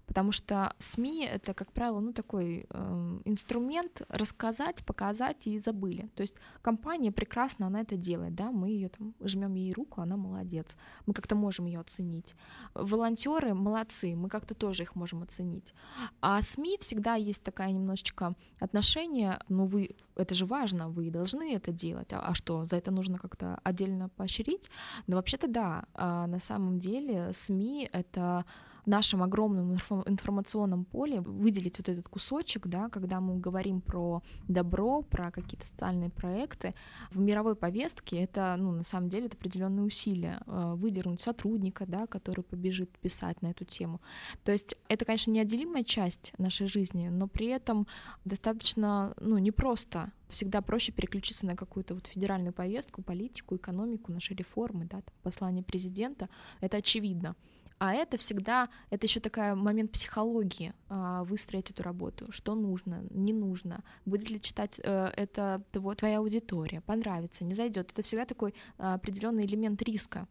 Потому 0.09 0.33
что 0.33 0.75
СМИ 0.79 1.27
это, 1.27 1.53
как 1.53 1.71
правило, 1.73 2.01
ну 2.01 2.13
такой 2.13 2.67
эм, 2.71 3.21
инструмент 3.27 4.03
рассказать, 4.09 4.85
показать 4.85 5.47
и 5.47 5.59
забыли. 5.61 6.09
То 6.15 6.23
есть 6.23 6.35
компания 6.63 7.13
прекрасно, 7.13 7.67
она 7.67 7.83
это 7.83 7.97
делает, 7.97 8.35
да, 8.35 8.51
мы 8.51 8.71
ее 8.71 8.89
там 8.89 9.15
жмем 9.21 9.55
ей 9.55 9.73
руку, 9.75 10.01
она 10.01 10.17
молодец, 10.17 10.77
мы 11.07 11.13
как-то 11.13 11.37
можем 11.37 11.67
ее 11.67 11.81
оценить. 11.81 12.35
Волонтеры 12.75 13.55
молодцы, 13.55 14.17
мы 14.17 14.31
как-то 14.31 14.55
тоже 14.55 14.85
их 14.85 14.97
можем 14.97 15.23
оценить. 15.23 15.75
А 16.23 16.41
СМИ 16.41 16.79
всегда 16.81 17.15
есть 17.15 17.43
такая 17.43 17.71
немножечко 17.71 18.35
отношение, 18.61 19.39
ну 19.49 19.67
вы, 19.67 19.95
это 20.17 20.35
же 20.35 20.47
важно, 20.47 20.89
вы 20.89 21.11
должны 21.11 21.55
это 21.55 21.71
делать, 21.71 22.13
а, 22.15 22.21
а 22.21 22.35
что, 22.35 22.65
за 22.65 22.77
это 22.77 22.91
нужно 22.91 23.19
как-то 23.19 23.61
отдельно 23.63 24.09
поощрить? 24.09 24.71
Но 25.07 25.17
вообще-то 25.17 25.49
да, 25.49 25.85
а 25.93 26.27
на 26.27 26.41
самом 26.41 26.79
деле 26.79 27.33
СМИ 27.35 27.91
это 27.93 28.47
нашем 28.89 29.23
огромном 29.23 29.75
инфо- 29.75 30.09
информационном 30.09 30.85
поле 30.85 31.21
выделить 31.21 31.79
вот 31.79 31.89
этот 31.89 32.09
кусочек, 32.09 32.67
да, 32.67 32.89
когда 32.89 33.21
мы 33.21 33.39
говорим 33.39 33.81
про 33.81 34.23
добро, 34.49 35.03
про 35.03 35.31
какие-то 35.31 35.67
социальные 35.67 36.11
проекты, 36.11 36.75
в 37.11 37.19
мировой 37.19 37.55
повестке 37.55 38.23
это, 38.23 38.57
ну, 38.59 38.73
на 38.73 38.85
самом 38.85 39.09
деле, 39.09 39.27
это 39.27 39.37
определенные 39.37 39.85
усилия 39.85 40.41
э, 40.47 40.75
выдернуть 40.77 41.21
сотрудника, 41.21 41.87
да, 41.87 42.07
который 42.07 42.43
побежит 42.43 42.91
писать 42.99 43.43
на 43.43 43.49
эту 43.49 43.65
тему. 43.65 44.01
То 44.45 44.53
есть 44.53 44.75
это, 44.89 45.05
конечно, 45.05 45.31
неотделимая 45.31 45.85
часть 45.85 46.33
нашей 46.39 46.67
жизни, 46.67 47.09
но 47.09 47.29
при 47.29 47.47
этом 47.47 47.87
достаточно, 48.25 49.15
ну, 49.21 49.39
непросто. 49.39 50.13
Всегда 50.29 50.61
проще 50.61 50.93
переключиться 50.93 51.47
на 51.47 51.57
какую-то 51.57 51.95
вот 51.95 52.07
федеральную 52.07 52.53
повестку, 52.53 53.03
политику, 53.03 53.57
экономику, 53.57 54.13
наши 54.13 54.35
реформы, 54.35 54.85
да, 54.85 55.01
там, 55.01 55.15
послание 55.23 55.63
президента. 55.63 56.29
Это 56.61 56.79
очевидно. 56.79 57.35
А 57.79 57.95
это 57.95 58.17
всегда, 58.17 58.69
это 58.91 59.07
еще 59.07 59.21
такая 59.21 59.55
момент 59.55 59.93
психологии, 59.93 60.75
а, 60.89 61.23
выстроить 61.25 61.71
эту 61.71 61.83
работу, 61.83 62.31
что 62.33 62.55
нужно, 62.55 63.05
не 63.11 63.33
нужно, 63.33 63.85
будет 64.05 64.31
ли 64.31 64.41
читать 64.41 64.81
э, 64.83 65.13
это 65.17 65.63
того- 65.71 65.95
твоя 65.95 66.19
аудитория, 66.19 66.81
понравится, 66.81 67.45
не 67.45 67.55
зайдет. 67.55 67.93
Это 67.93 68.03
всегда 68.03 68.25
такой 68.25 68.55
а, 68.79 68.95
определенный 68.95 69.47
элемент 69.47 69.81
риска 69.83 70.27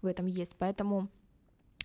в 0.00 0.06
этом 0.06 0.26
есть. 0.26 0.54
Поэтому 0.58 1.08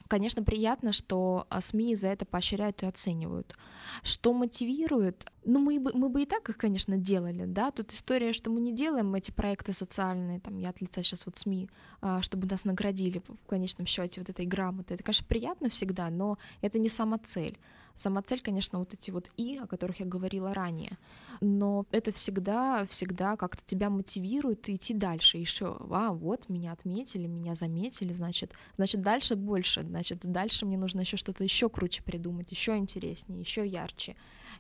Конечно, 0.08 0.44
приятно, 0.44 0.92
что 0.94 1.46
а, 1.50 1.62
СМИ 1.62 1.96
за 1.96 2.08
это 2.08 2.26
поощряют 2.26 2.84
и 2.84 2.86
оценивают. 2.86 3.56
Что 4.04 4.34
мотивирует? 4.34 5.26
Ну, 5.46 5.60
мы 5.60 5.80
бы, 5.80 5.92
мы 5.94 6.10
бы 6.10 6.24
и 6.24 6.26
так 6.26 6.50
их, 6.50 6.58
конечно, 6.58 6.98
делали, 6.98 7.46
да. 7.46 7.72
Тут 7.72 7.94
история, 7.94 8.34
что 8.34 8.50
мы 8.50 8.60
не 8.62 8.74
делаем 8.74 9.14
эти 9.16 9.32
проекты 9.32 9.74
социальные, 9.74 10.40
там, 10.40 10.58
я 10.58 10.70
от 10.70 10.82
лица 10.82 11.02
сейчас 11.02 11.26
вот 11.26 11.38
СМИ, 11.38 11.70
а, 12.02 12.22
чтобы 12.22 12.48
нас 12.48 12.66
наградили 12.66 13.22
в 13.28 13.48
конечном 13.48 13.86
счете 13.86 14.22
вот 14.22 14.30
этой 14.30 14.46
грамотой. 14.46 14.96
Это, 14.96 15.04
конечно, 15.04 15.26
приятно 15.28 15.70
всегда, 15.70 16.10
но 16.10 16.38
это 16.62 16.80
не 16.80 16.90
сама 16.90 17.18
цель. 17.18 17.58
Сама 17.98 18.22
цель, 18.22 18.42
конечно, 18.42 18.80
вот 18.80 18.94
эти 18.94 19.12
вот 19.12 19.32
«и», 19.38 19.58
о 19.58 19.68
которых 19.68 20.00
я 20.00 20.06
говорила 20.06 20.54
ранее. 20.54 20.98
Но 21.42 21.86
это 21.92 22.12
всегда, 22.12 22.86
всегда 22.86 23.36
как-то 23.36 23.62
тебя 23.66 23.90
мотивирует 23.90 24.70
идти 24.70 24.94
дальше. 24.94 25.38
Еще, 25.38 25.78
а, 25.92 26.12
вот, 26.14 26.50
меня 26.50 26.72
отметили, 26.72 27.28
меня 27.28 27.56
заметили, 27.56 28.14
значит, 28.14 28.54
значит, 28.78 29.02
дальше 29.02 29.36
больше, 29.36 29.84
значит, 29.84 30.20
дальше 30.20 30.66
мне 30.66 30.78
нужно 30.78 31.02
еще 31.02 31.18
что-то 31.18 31.44
еще 31.44 31.70
круче 31.70 32.04
придумать, 32.04 32.52
еще 32.52 32.78
интереснее, 32.78 33.40
еще 33.40 33.66
ярче 33.66 34.16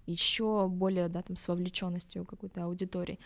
еще 0.07 0.67
более, 0.67 1.09
да, 1.09 1.21
там, 1.21 1.35
с 1.35 1.47
вовлеченностью 1.47 2.25
какой-то 2.25 2.63
аудитории. 2.63 3.19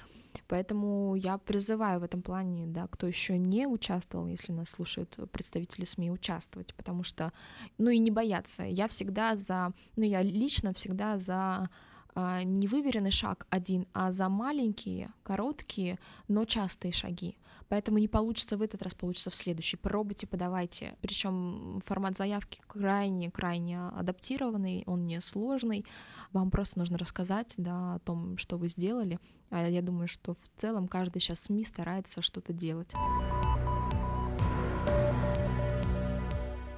Поэтому 0.48 1.16
я 1.16 1.38
призываю 1.38 2.00
в 2.00 2.04
этом 2.04 2.22
плане, 2.22 2.66
да, 2.66 2.88
кто 2.88 3.06
еще 3.08 3.38
не 3.38 3.68
участвовал, 3.68 4.28
если 4.28 4.52
нас 4.52 4.70
слушают 4.70 5.18
представители 5.32 5.86
СМИ, 5.86 6.10
участвовать, 6.10 6.74
потому 6.76 7.04
что, 7.04 7.34
ну 7.78 7.90
и 7.90 8.00
не 8.00 8.12
бояться. 8.12 8.64
Я 8.64 8.88
всегда 8.88 9.36
за, 9.36 9.74
ну 10.02 10.08
я 10.08 10.24
лично 10.24 10.74
всегда 10.74 11.20
за 11.20 11.70
а, 12.16 12.42
не 12.44 12.68
выверенный 12.68 13.12
шаг 13.12 13.46
один, 13.52 13.86
а 13.94 14.12
за 14.12 14.30
маленькие, 14.30 15.12
короткие, 15.22 16.00
но 16.28 16.46
частые 16.46 16.92
шаги. 16.92 17.38
Поэтому 17.70 18.00
не 18.00 18.08
получится 18.08 18.58
в 18.58 18.64
этот 18.64 18.82
раз, 18.82 18.96
получится 18.96 19.30
в 19.30 19.36
следующий. 19.36 19.78
Пробуйте, 19.78 20.26
подавайте. 20.26 20.98
Причем 21.02 21.84
формат 21.86 22.18
заявки 22.18 22.62
крайне-крайне 22.68 23.80
адаптированный, 23.90 24.84
он 24.88 25.06
не 25.06 25.22
сложный. 25.22 25.86
Вам 26.34 26.50
просто 26.50 26.80
нужно 26.80 26.98
рассказать 26.98 27.54
да, 27.58 27.94
о 27.94 28.00
том, 28.00 28.38
что 28.38 28.58
вы 28.58 28.70
сделали. 28.70 29.20
А 29.52 29.70
я 29.70 29.84
думаю, 29.84 30.08
что 30.08 30.34
в 30.34 30.60
целом 30.60 30.88
каждый 30.88 31.20
сейчас 31.20 31.42
СМИ 31.42 31.64
старается 31.64 32.24
что-то 32.24 32.54
делать. 32.54 32.92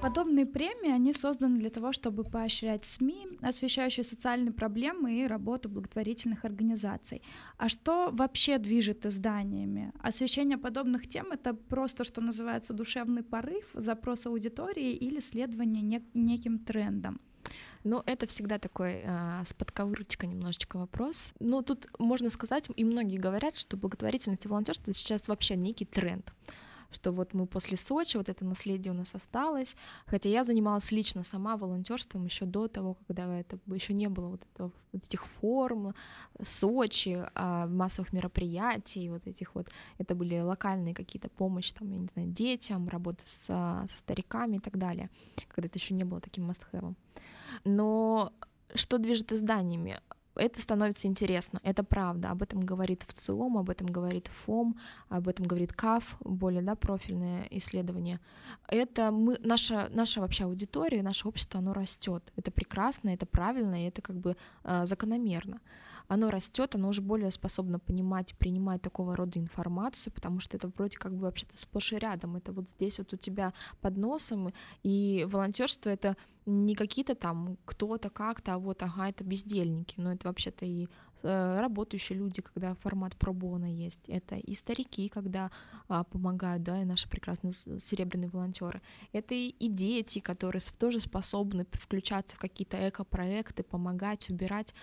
Подобные 0.04 0.44
премии, 0.44 0.90
они 0.90 1.14
созданы 1.14 1.58
для 1.58 1.70
того, 1.70 1.90
чтобы 1.92 2.24
поощрять 2.24 2.84
СМИ, 2.84 3.38
освещающие 3.40 4.04
социальные 4.04 4.52
проблемы 4.52 5.22
и 5.22 5.26
работу 5.26 5.70
благотворительных 5.70 6.44
организаций. 6.44 7.22
А 7.56 7.70
что 7.70 8.10
вообще 8.12 8.58
движет 8.58 9.06
изданиями? 9.06 9.92
Освещение 10.00 10.58
подобных 10.58 11.08
тем— 11.08 11.32
это 11.32 11.54
просто, 11.54 12.04
что 12.04 12.20
называется, 12.20 12.74
душевный 12.74 13.22
порыв, 13.22 13.64
запрос 13.72 14.26
аудитории 14.26 14.92
или 14.92 15.20
следование 15.20 15.82
нек- 15.82 16.10
неким 16.12 16.58
трендам? 16.58 17.18
Ну, 17.82 18.02
это 18.04 18.26
всегда 18.26 18.58
такой 18.58 19.00
э, 19.04 19.42
с 19.46 19.54
подковырочкой 19.54 20.28
немножечко 20.28 20.76
вопрос. 20.76 21.32
Ну, 21.40 21.62
тут 21.62 21.86
можно 21.98 22.28
сказать, 22.28 22.68
и 22.76 22.84
многие 22.84 23.16
говорят, 23.16 23.56
что 23.56 23.78
благотворительность 23.78 24.44
и 24.44 24.48
волонтерство 24.48 24.92
сейчас 24.92 25.28
вообще 25.28 25.56
некий 25.56 25.86
тренд 25.86 26.30
что 26.94 27.12
вот 27.12 27.34
мы 27.34 27.46
после 27.46 27.76
Сочи, 27.76 28.16
вот 28.16 28.28
это 28.28 28.44
наследие 28.44 28.92
у 28.92 28.96
нас 28.96 29.14
осталось, 29.14 29.76
хотя 30.06 30.28
я 30.28 30.44
занималась 30.44 30.92
лично 30.92 31.22
сама 31.22 31.56
волонтерством 31.56 32.24
еще 32.24 32.44
до 32.44 32.68
того, 32.68 32.96
когда 33.06 33.38
это 33.38 33.58
еще 33.66 33.92
не 33.92 34.08
было 34.08 34.28
вот, 34.28 34.42
этого, 34.52 34.72
вот 34.92 35.04
этих 35.04 35.26
форм, 35.26 35.94
Сочи, 36.42 37.24
а, 37.34 37.66
массовых 37.66 38.12
мероприятий, 38.12 39.10
вот 39.10 39.26
этих 39.26 39.54
вот, 39.54 39.68
это 39.98 40.14
были 40.14 40.40
локальные 40.40 40.94
какие-то 40.94 41.28
помощи, 41.28 41.74
там, 41.74 41.90
я 41.90 41.98
не 41.98 42.08
знаю, 42.14 42.28
детям, 42.28 42.88
работа 42.88 43.22
со, 43.24 43.84
со 43.88 43.96
стариками 43.98 44.56
и 44.56 44.60
так 44.60 44.78
далее, 44.78 45.10
когда 45.48 45.66
это 45.66 45.78
еще 45.78 45.94
не 45.94 46.04
было 46.04 46.20
таким 46.20 46.44
мастхэвом. 46.44 46.96
Но 47.64 48.32
что 48.74 48.98
движет 48.98 49.32
изданиями? 49.32 50.00
Это 50.34 50.60
становится 50.60 51.06
интересно, 51.06 51.60
это 51.62 51.84
правда, 51.84 52.30
об 52.30 52.42
этом 52.42 52.60
говорит 52.60 53.04
ВЦИОМ, 53.06 53.58
об 53.58 53.70
этом 53.70 53.86
говорит 53.86 54.28
ФОМ, 54.28 54.76
об 55.08 55.28
этом 55.28 55.46
говорит 55.46 55.72
КАФ, 55.72 56.16
более 56.20 56.62
да, 56.62 56.74
профильное 56.74 57.46
исследование. 57.50 58.20
Это 58.68 59.10
мы, 59.10 59.38
наша, 59.40 59.88
наша 59.90 60.20
вообще 60.20 60.44
аудитория, 60.44 61.02
наше 61.02 61.28
общество, 61.28 61.60
оно 61.60 61.72
растет. 61.72 62.32
Это 62.36 62.50
прекрасно, 62.50 63.10
это 63.10 63.26
правильно, 63.26 63.80
и 63.80 63.88
это 63.88 64.02
как 64.02 64.16
бы 64.16 64.36
э, 64.64 64.86
закономерно 64.86 65.60
оно 66.08 66.30
растет, 66.30 66.74
оно 66.74 66.88
уже 66.88 67.00
более 67.00 67.30
способно 67.30 67.78
понимать, 67.78 68.34
принимать 68.36 68.82
такого 68.82 69.16
рода 69.16 69.38
информацию, 69.38 70.12
потому 70.12 70.40
что 70.40 70.56
это 70.56 70.68
вроде 70.68 70.98
как 70.98 71.12
бы 71.14 71.22
вообще-то 71.22 71.56
сплошь 71.56 71.92
и 71.92 71.96
рядом, 71.96 72.36
это 72.36 72.52
вот 72.52 72.66
здесь 72.76 72.98
вот 72.98 73.12
у 73.12 73.16
тебя 73.16 73.52
под 73.80 73.96
носом, 73.96 74.52
и 74.82 75.26
волонтерство 75.28 75.90
это 75.90 76.16
не 76.46 76.74
какие-то 76.74 77.14
там 77.14 77.56
кто-то 77.64 78.10
как-то, 78.10 78.54
а 78.54 78.58
вот, 78.58 78.82
ага, 78.82 79.08
это 79.08 79.24
бездельники, 79.24 79.94
но 79.96 80.12
это 80.12 80.28
вообще-то 80.28 80.66
и 80.66 80.88
работающие 81.24 82.18
люди, 82.18 82.42
когда 82.42 82.74
формат 82.74 83.16
пробона 83.16 83.72
есть, 83.72 84.08
это 84.08 84.36
и 84.36 84.54
старики, 84.54 85.08
когда 85.08 85.50
а, 85.88 86.04
помогают, 86.04 86.62
да, 86.62 86.82
и 86.82 86.84
наши 86.84 87.08
прекрасные 87.08 87.52
серебряные 87.52 88.28
волонтеры, 88.28 88.82
это 89.12 89.34
и, 89.34 89.48
и 89.48 89.68
дети, 89.68 90.18
которые 90.18 90.62
тоже 90.78 91.00
способны 91.00 91.66
включаться 91.72 92.36
в 92.36 92.38
какие-то 92.38 92.76
эко-проекты, 92.88 93.62
помогать, 93.62 94.28
убирать. 94.30 94.74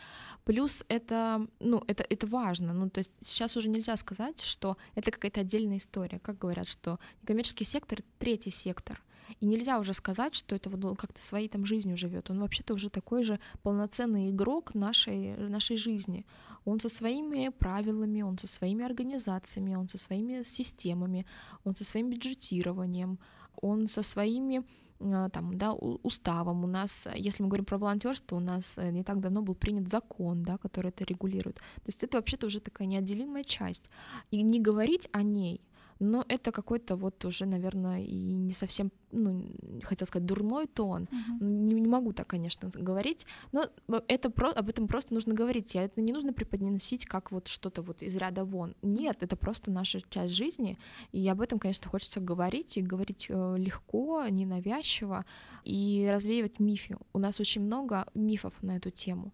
Плюс 0.43 0.83
это, 0.89 1.47
ну, 1.59 1.83
это, 1.87 2.05
это 2.09 2.27
важно, 2.27 2.73
ну, 2.73 2.89
то 2.89 2.99
есть 2.99 3.13
сейчас 3.21 3.55
уже 3.57 3.69
нельзя 3.69 3.95
сказать, 3.97 4.41
что 4.41 4.77
это 4.95 5.11
какая-то 5.11 5.41
отдельная 5.41 5.77
история, 5.77 6.19
как 6.19 6.37
говорят, 6.37 6.67
что 6.67 6.99
некоммерческий 7.21 7.65
сектор— 7.65 7.99
третий 8.19 8.51
сектор— 8.51 9.01
и 9.39 9.45
нельзя 9.45 9.79
уже 9.79 9.93
сказать, 9.93 10.35
что 10.35 10.55
это 10.55 10.69
вот 10.69 10.83
он 10.83 10.95
как-то 10.95 11.23
своей 11.23 11.47
там 11.47 11.65
жизнью 11.65 11.97
живет. 11.97 12.29
Он 12.29 12.39
вообще-то 12.39 12.73
уже 12.73 12.89
такой 12.89 13.23
же 13.23 13.39
полноценный 13.63 14.29
игрок 14.29 14.75
нашей, 14.75 15.35
нашей 15.37 15.77
жизни. 15.77 16.25
Он 16.65 16.79
со 16.79 16.89
своими 16.89 17.49
правилами, 17.49 18.21
он 18.21 18.37
со 18.37 18.47
своими 18.47 18.85
организациями, 18.85 19.75
он 19.75 19.87
со 19.89 19.97
своими 19.97 20.43
системами, 20.43 21.25
он 21.63 21.75
со 21.75 21.83
своим 21.83 22.09
бюджетированием, 22.09 23.19
он 23.61 23.87
со 23.87 24.03
своими 24.03 24.63
а, 25.03 25.29
там, 25.29 25.57
да, 25.57 25.73
уставом. 25.73 26.63
У 26.63 26.67
нас, 26.67 27.07
если 27.15 27.43
мы 27.43 27.49
говорим 27.49 27.65
про 27.65 27.77
волонтерство, 27.77 28.35
у 28.35 28.39
нас 28.39 28.77
э, 28.77 28.91
не 28.91 29.03
так 29.03 29.19
давно 29.19 29.41
был 29.41 29.55
принят 29.55 29.89
закон, 29.89 30.43
да, 30.43 30.57
который 30.57 30.89
это 30.89 31.03
регулирует. 31.03 31.55
То 31.55 31.87
есть 31.87 32.03
это 32.03 32.17
вообще-то 32.17 32.47
уже 32.47 32.59
такая 32.59 32.87
неотделимая 32.87 33.43
часть. 33.43 33.89
И 34.29 34.41
не 34.43 34.59
говорить 34.59 35.09
о 35.11 35.23
ней, 35.23 35.61
но 36.01 36.25
это 36.27 36.51
какой-то 36.51 36.95
вот 36.95 37.23
уже, 37.25 37.45
наверное, 37.45 38.01
и 38.01 38.33
не 38.33 38.53
совсем, 38.53 38.91
ну, 39.11 39.45
хотел 39.83 40.07
сказать, 40.07 40.25
дурной 40.25 40.65
тон. 40.65 41.03
Uh-huh. 41.03 41.43
Не, 41.45 41.75
не 41.75 41.87
могу 41.87 42.11
так, 42.11 42.25
конечно, 42.25 42.71
говорить, 42.73 43.27
но 43.51 43.69
это 44.07 44.31
про, 44.31 44.49
об 44.49 44.67
этом 44.67 44.87
просто 44.87 45.13
нужно 45.13 45.35
говорить. 45.35 45.75
И 45.75 45.77
это 45.77 46.01
не 46.01 46.11
нужно 46.11 46.33
преподносить 46.33 47.05
как 47.05 47.31
вот 47.31 47.47
что-то 47.47 47.83
вот 47.83 48.01
из 48.01 48.15
ряда 48.15 48.45
вон. 48.45 48.75
Нет, 48.81 49.17
это 49.21 49.35
просто 49.35 49.69
наша 49.69 50.01
часть 50.09 50.33
жизни, 50.33 50.79
и 51.11 51.29
об 51.29 51.39
этом, 51.39 51.59
конечно, 51.59 51.87
хочется 51.87 52.19
говорить, 52.19 52.77
и 52.77 52.81
говорить 52.81 53.27
э, 53.29 53.55
легко, 53.59 54.25
ненавязчиво, 54.27 55.23
и 55.63 56.09
развеивать 56.11 56.59
мифы. 56.59 56.97
У 57.13 57.19
нас 57.19 57.39
очень 57.39 57.61
много 57.61 58.07
мифов 58.15 58.53
на 58.63 58.77
эту 58.77 58.89
тему. 58.89 59.33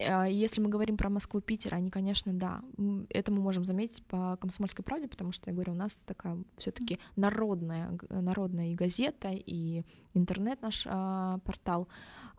А, 0.00 0.26
если 0.26 0.60
мы 0.60 0.68
говорим 0.68 0.96
про 0.96 1.10
Москву, 1.10 1.40
Питер, 1.40 1.74
они, 1.74 1.90
конечно, 1.90 2.32
да, 2.32 2.62
это 3.10 3.32
мы 3.32 3.40
можем 3.40 3.64
заметить 3.64 4.04
по 4.06 4.36
«Комсомольской 4.40 4.84
правде», 4.84 5.08
потому 5.08 5.32
что, 5.32 5.50
я 5.50 5.54
говорю, 5.54 5.72
у 5.72 5.76
нас 5.76 5.96
такая 5.96 6.38
все 6.56 6.70
таки 6.70 6.98
народная, 7.16 7.98
народная 8.10 8.72
и 8.72 8.74
газета, 8.74 9.30
и 9.32 9.84
интернет 10.14 10.62
наш 10.62 10.84
а, 10.86 11.38
портал. 11.38 11.88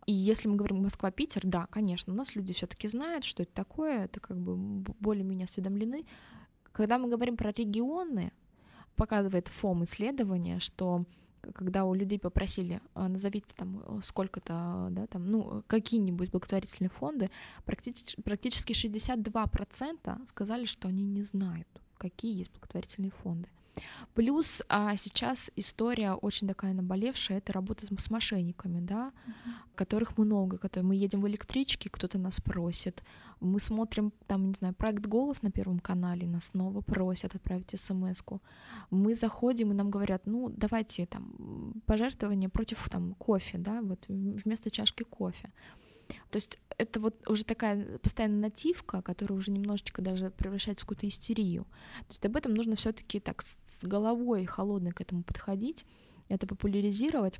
И 0.06 0.14
если 0.14 0.48
мы 0.48 0.56
говорим 0.56 0.84
Москва-Питер, 0.84 1.42
да, 1.44 1.68
конечно, 1.68 2.14
у 2.14 2.16
нас 2.16 2.36
люди 2.36 2.54
все 2.54 2.66
таки 2.66 2.88
знают, 2.88 3.26
что 3.26 3.44
это 3.44 3.54
такое, 3.54 4.06
это 4.06 4.20
как 4.20 4.40
бы 4.40 4.56
более-менее 5.00 5.46
осведомлены. 5.46 6.06
Когда 6.72 6.98
мы 6.98 7.10
говорим 7.10 7.36
про 7.36 7.52
регионы, 7.52 8.32
показывает 8.96 9.50
ФОМ 9.50 9.84
исследование, 9.84 10.60
что 10.60 11.06
когда 11.54 11.86
у 11.86 11.94
людей 11.94 12.20
попросили, 12.20 12.82
«А, 12.94 13.08
назовите 13.08 13.54
там 13.56 13.82
э, 13.86 14.00
сколько-то, 14.04 14.88
да, 14.92 15.08
там, 15.08 15.30
ну, 15.30 15.64
какие-нибудь 15.68 16.32
благотворительные 16.32 16.90
фонды, 16.90 17.30
практически, 17.66 18.22
практически 18.22 18.74
62% 18.74 20.28
сказали, 20.28 20.66
что 20.66 20.88
они 20.88 21.04
не 21.04 21.24
знают, 21.24 21.68
какие 21.98 22.38
есть 22.38 22.52
благотворительные 22.52 23.12
фонды. 23.12 23.48
Плюс 24.14 24.62
а 24.68 24.96
сейчас 24.98 25.52
история 25.56 26.14
очень 26.14 26.48
такая 26.48 26.74
наболевшая, 26.74 27.38
это 27.38 27.54
работа 27.54 27.86
с, 27.86 27.90
с 27.90 28.10
мошенниками, 28.10 28.80
да, 28.80 29.12
uh-huh. 29.26 29.52
которых 29.76 30.18
много, 30.18 30.58
которые 30.58 30.88
мы 30.88 30.96
едем 30.96 31.22
в 31.22 31.28
электричке, 31.28 31.90
кто-то 31.90 32.18
нас 32.18 32.42
просит, 32.42 33.04
мы 33.40 33.60
смотрим 33.60 34.12
там, 34.28 34.48
не 34.48 34.54
знаю, 34.54 34.74
проект 34.74 35.06
«Голос» 35.06 35.42
на 35.42 35.52
Первом 35.52 35.80
канале, 35.80 36.28
нас 36.28 36.46
снова 36.46 36.82
просят 36.82 37.36
отправить 37.36 37.80
смс 37.80 38.22
-ку. 38.22 38.40
Мы 38.92 39.16
заходим, 39.16 39.72
и 39.72 39.76
нам 39.76 39.90
говорят, 39.92 40.28
ну, 40.28 40.50
давайте 40.50 41.06
там 41.06 41.82
пожертвование 41.86 42.50
против 42.50 42.90
там 42.90 43.14
кофе, 43.16 43.58
да, 43.58 43.82
вот 43.82 44.08
вместо 44.10 44.70
чашки 44.72 45.04
кофе. 45.04 45.52
То 46.32 46.38
есть 46.38 46.60
это 46.78 47.00
вот 47.00 47.30
уже 47.30 47.44
такая 47.44 47.98
постоянная 48.00 48.50
нативка, 48.50 49.02
которая 49.02 49.40
уже 49.40 49.52
немножечко 49.52 50.02
даже 50.02 50.30
превращается 50.30 50.84
в 50.84 50.88
какую-то 50.88 51.08
истерию. 51.08 51.66
То 52.08 52.14
есть 52.14 52.26
об 52.26 52.36
этом 52.36 52.54
нужно 52.54 52.76
все 52.76 52.92
таки 52.92 53.20
так 53.20 53.42
с 53.42 53.86
головой 53.86 54.46
холодной 54.46 54.92
к 54.92 55.02
этому 55.02 55.24
подходить, 55.24 55.86
это 56.28 56.48
популяризировать. 56.48 57.40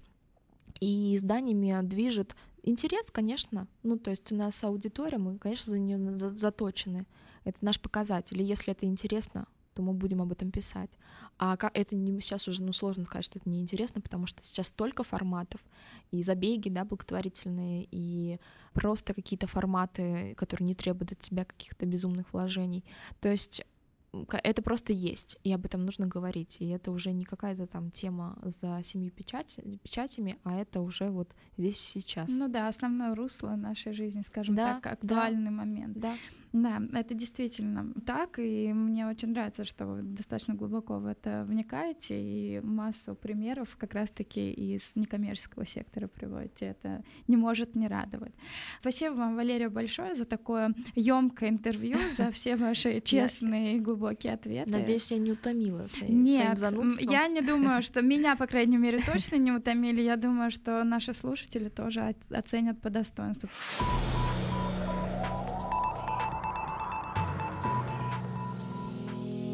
И 0.80 1.16
изданиями 1.16 1.86
движет 1.86 2.36
интерес, 2.64 3.12
конечно. 3.12 3.68
Ну, 3.84 3.98
то 3.98 4.12
есть 4.12 4.32
у 4.32 4.36
нас 4.36 4.64
аудитория, 4.64 5.18
мы, 5.18 5.38
конечно, 5.38 5.74
за 5.74 5.80
нее 5.80 6.20
заточены. 6.38 7.06
Это 7.44 7.58
наш 7.62 7.80
показатель. 7.80 8.42
И 8.42 8.46
если 8.46 8.72
это 8.72 8.86
интересно, 8.86 9.48
то 9.74 9.82
мы 9.82 9.94
будем 9.94 10.22
об 10.22 10.32
этом 10.32 10.52
писать. 10.52 10.92
А 11.38 11.58
это 11.74 11.96
не, 11.96 12.20
сейчас 12.20 12.48
уже 12.48 12.62
ну, 12.64 12.74
сложно 12.74 13.06
сказать, 13.06 13.26
что 13.26 13.40
это 13.40 13.50
неинтересно, 13.50 14.02
потому 14.02 14.28
что 14.28 14.44
сейчас 14.44 14.68
столько 14.68 15.04
форматов, 15.04 15.62
и 16.12 16.22
забеги, 16.22 16.70
да, 16.70 16.84
благотворительные, 16.84 17.88
и 17.90 18.40
просто 18.74 19.14
какие-то 19.14 19.48
форматы, 19.48 20.34
которые 20.36 20.66
не 20.66 20.76
требуют 20.76 21.14
от 21.14 21.20
тебя 21.20 21.46
каких-то 21.46 21.86
безумных 21.86 22.34
вложений. 22.34 22.84
То 23.22 23.30
есть 23.30 23.64
это 24.12 24.62
просто 24.62 24.94
есть, 24.94 25.38
и 25.44 25.54
об 25.54 25.66
этом 25.66 25.86
нужно 25.86 26.08
говорить. 26.08 26.58
И 26.60 26.68
это 26.70 26.92
уже 26.92 27.12
не 27.12 27.26
какая-то 27.26 27.68
там 27.68 27.92
тема 27.92 28.38
за 28.44 28.80
семью 28.84 29.12
печать, 29.12 29.60
печатями, 29.84 30.38
а 30.44 30.56
это 30.56 30.82
уже 30.82 31.10
вот 31.10 31.30
здесь 31.58 31.80
сейчас. 31.80 32.30
Ну 32.30 32.48
да, 32.48 32.68
основное 32.68 33.16
русло 33.16 33.56
нашей 33.56 33.94
жизни, 33.94 34.24
скажем 34.26 34.56
да, 34.56 34.80
так, 34.80 34.94
актуальный 34.94 35.46
да, 35.46 35.52
момент. 35.52 35.98
Да. 36.00 36.16
Да, 36.52 36.82
это 36.94 37.14
действительно 37.14 37.94
так, 38.06 38.40
и 38.40 38.74
мне 38.74 39.08
очень 39.08 39.30
нравится, 39.30 39.66
что 39.66 39.86
вы 39.86 40.02
достаточно 40.02 40.56
глубоко 40.56 40.98
в 40.98 41.06
это 41.06 41.46
вникаете, 41.48 42.20
и 42.20 42.60
массу 42.62 43.14
примеров 43.14 43.76
как 43.78 43.94
раз-таки 43.94 44.52
из 44.52 44.96
некоммерческого 44.96 45.66
сектора 45.66 46.08
приводите. 46.08 46.66
Это 46.66 47.04
не 47.28 47.38
может 47.38 47.76
не 47.76 47.88
радовать. 47.88 48.34
Спасибо 48.82 49.14
вам, 49.14 49.36
Валерия, 49.36 49.70
большое 49.70 50.16
за 50.16 50.26
такое 50.26 50.74
емкое 50.96 51.50
интервью, 51.50 51.98
за 52.10 52.32
все 52.32 52.56
ваши 52.56 53.00
честные 53.02 53.78
и 53.78 53.80
глубокие 53.80 54.34
ответы. 54.34 54.72
Надеюсь, 54.72 55.12
я 55.12 55.20
не 55.20 55.32
утомила 55.34 55.88
своим 55.88 56.24
Нет, 56.24 56.58
я 57.00 57.28
не 57.28 57.42
думаю, 57.42 57.84
что 57.84 58.02
меня, 58.02 58.36
по 58.36 58.48
крайней 58.48 58.78
мере, 58.78 59.02
точно 59.06 59.36
не 59.36 59.52
утомили. 59.52 60.02
Я 60.02 60.16
думаю, 60.16 60.50
что 60.50 60.84
наши 60.84 61.14
слушатели 61.14 61.68
тоже 61.68 62.16
оценят 62.32 62.82
по 62.82 62.90
достоинству. 62.90 63.50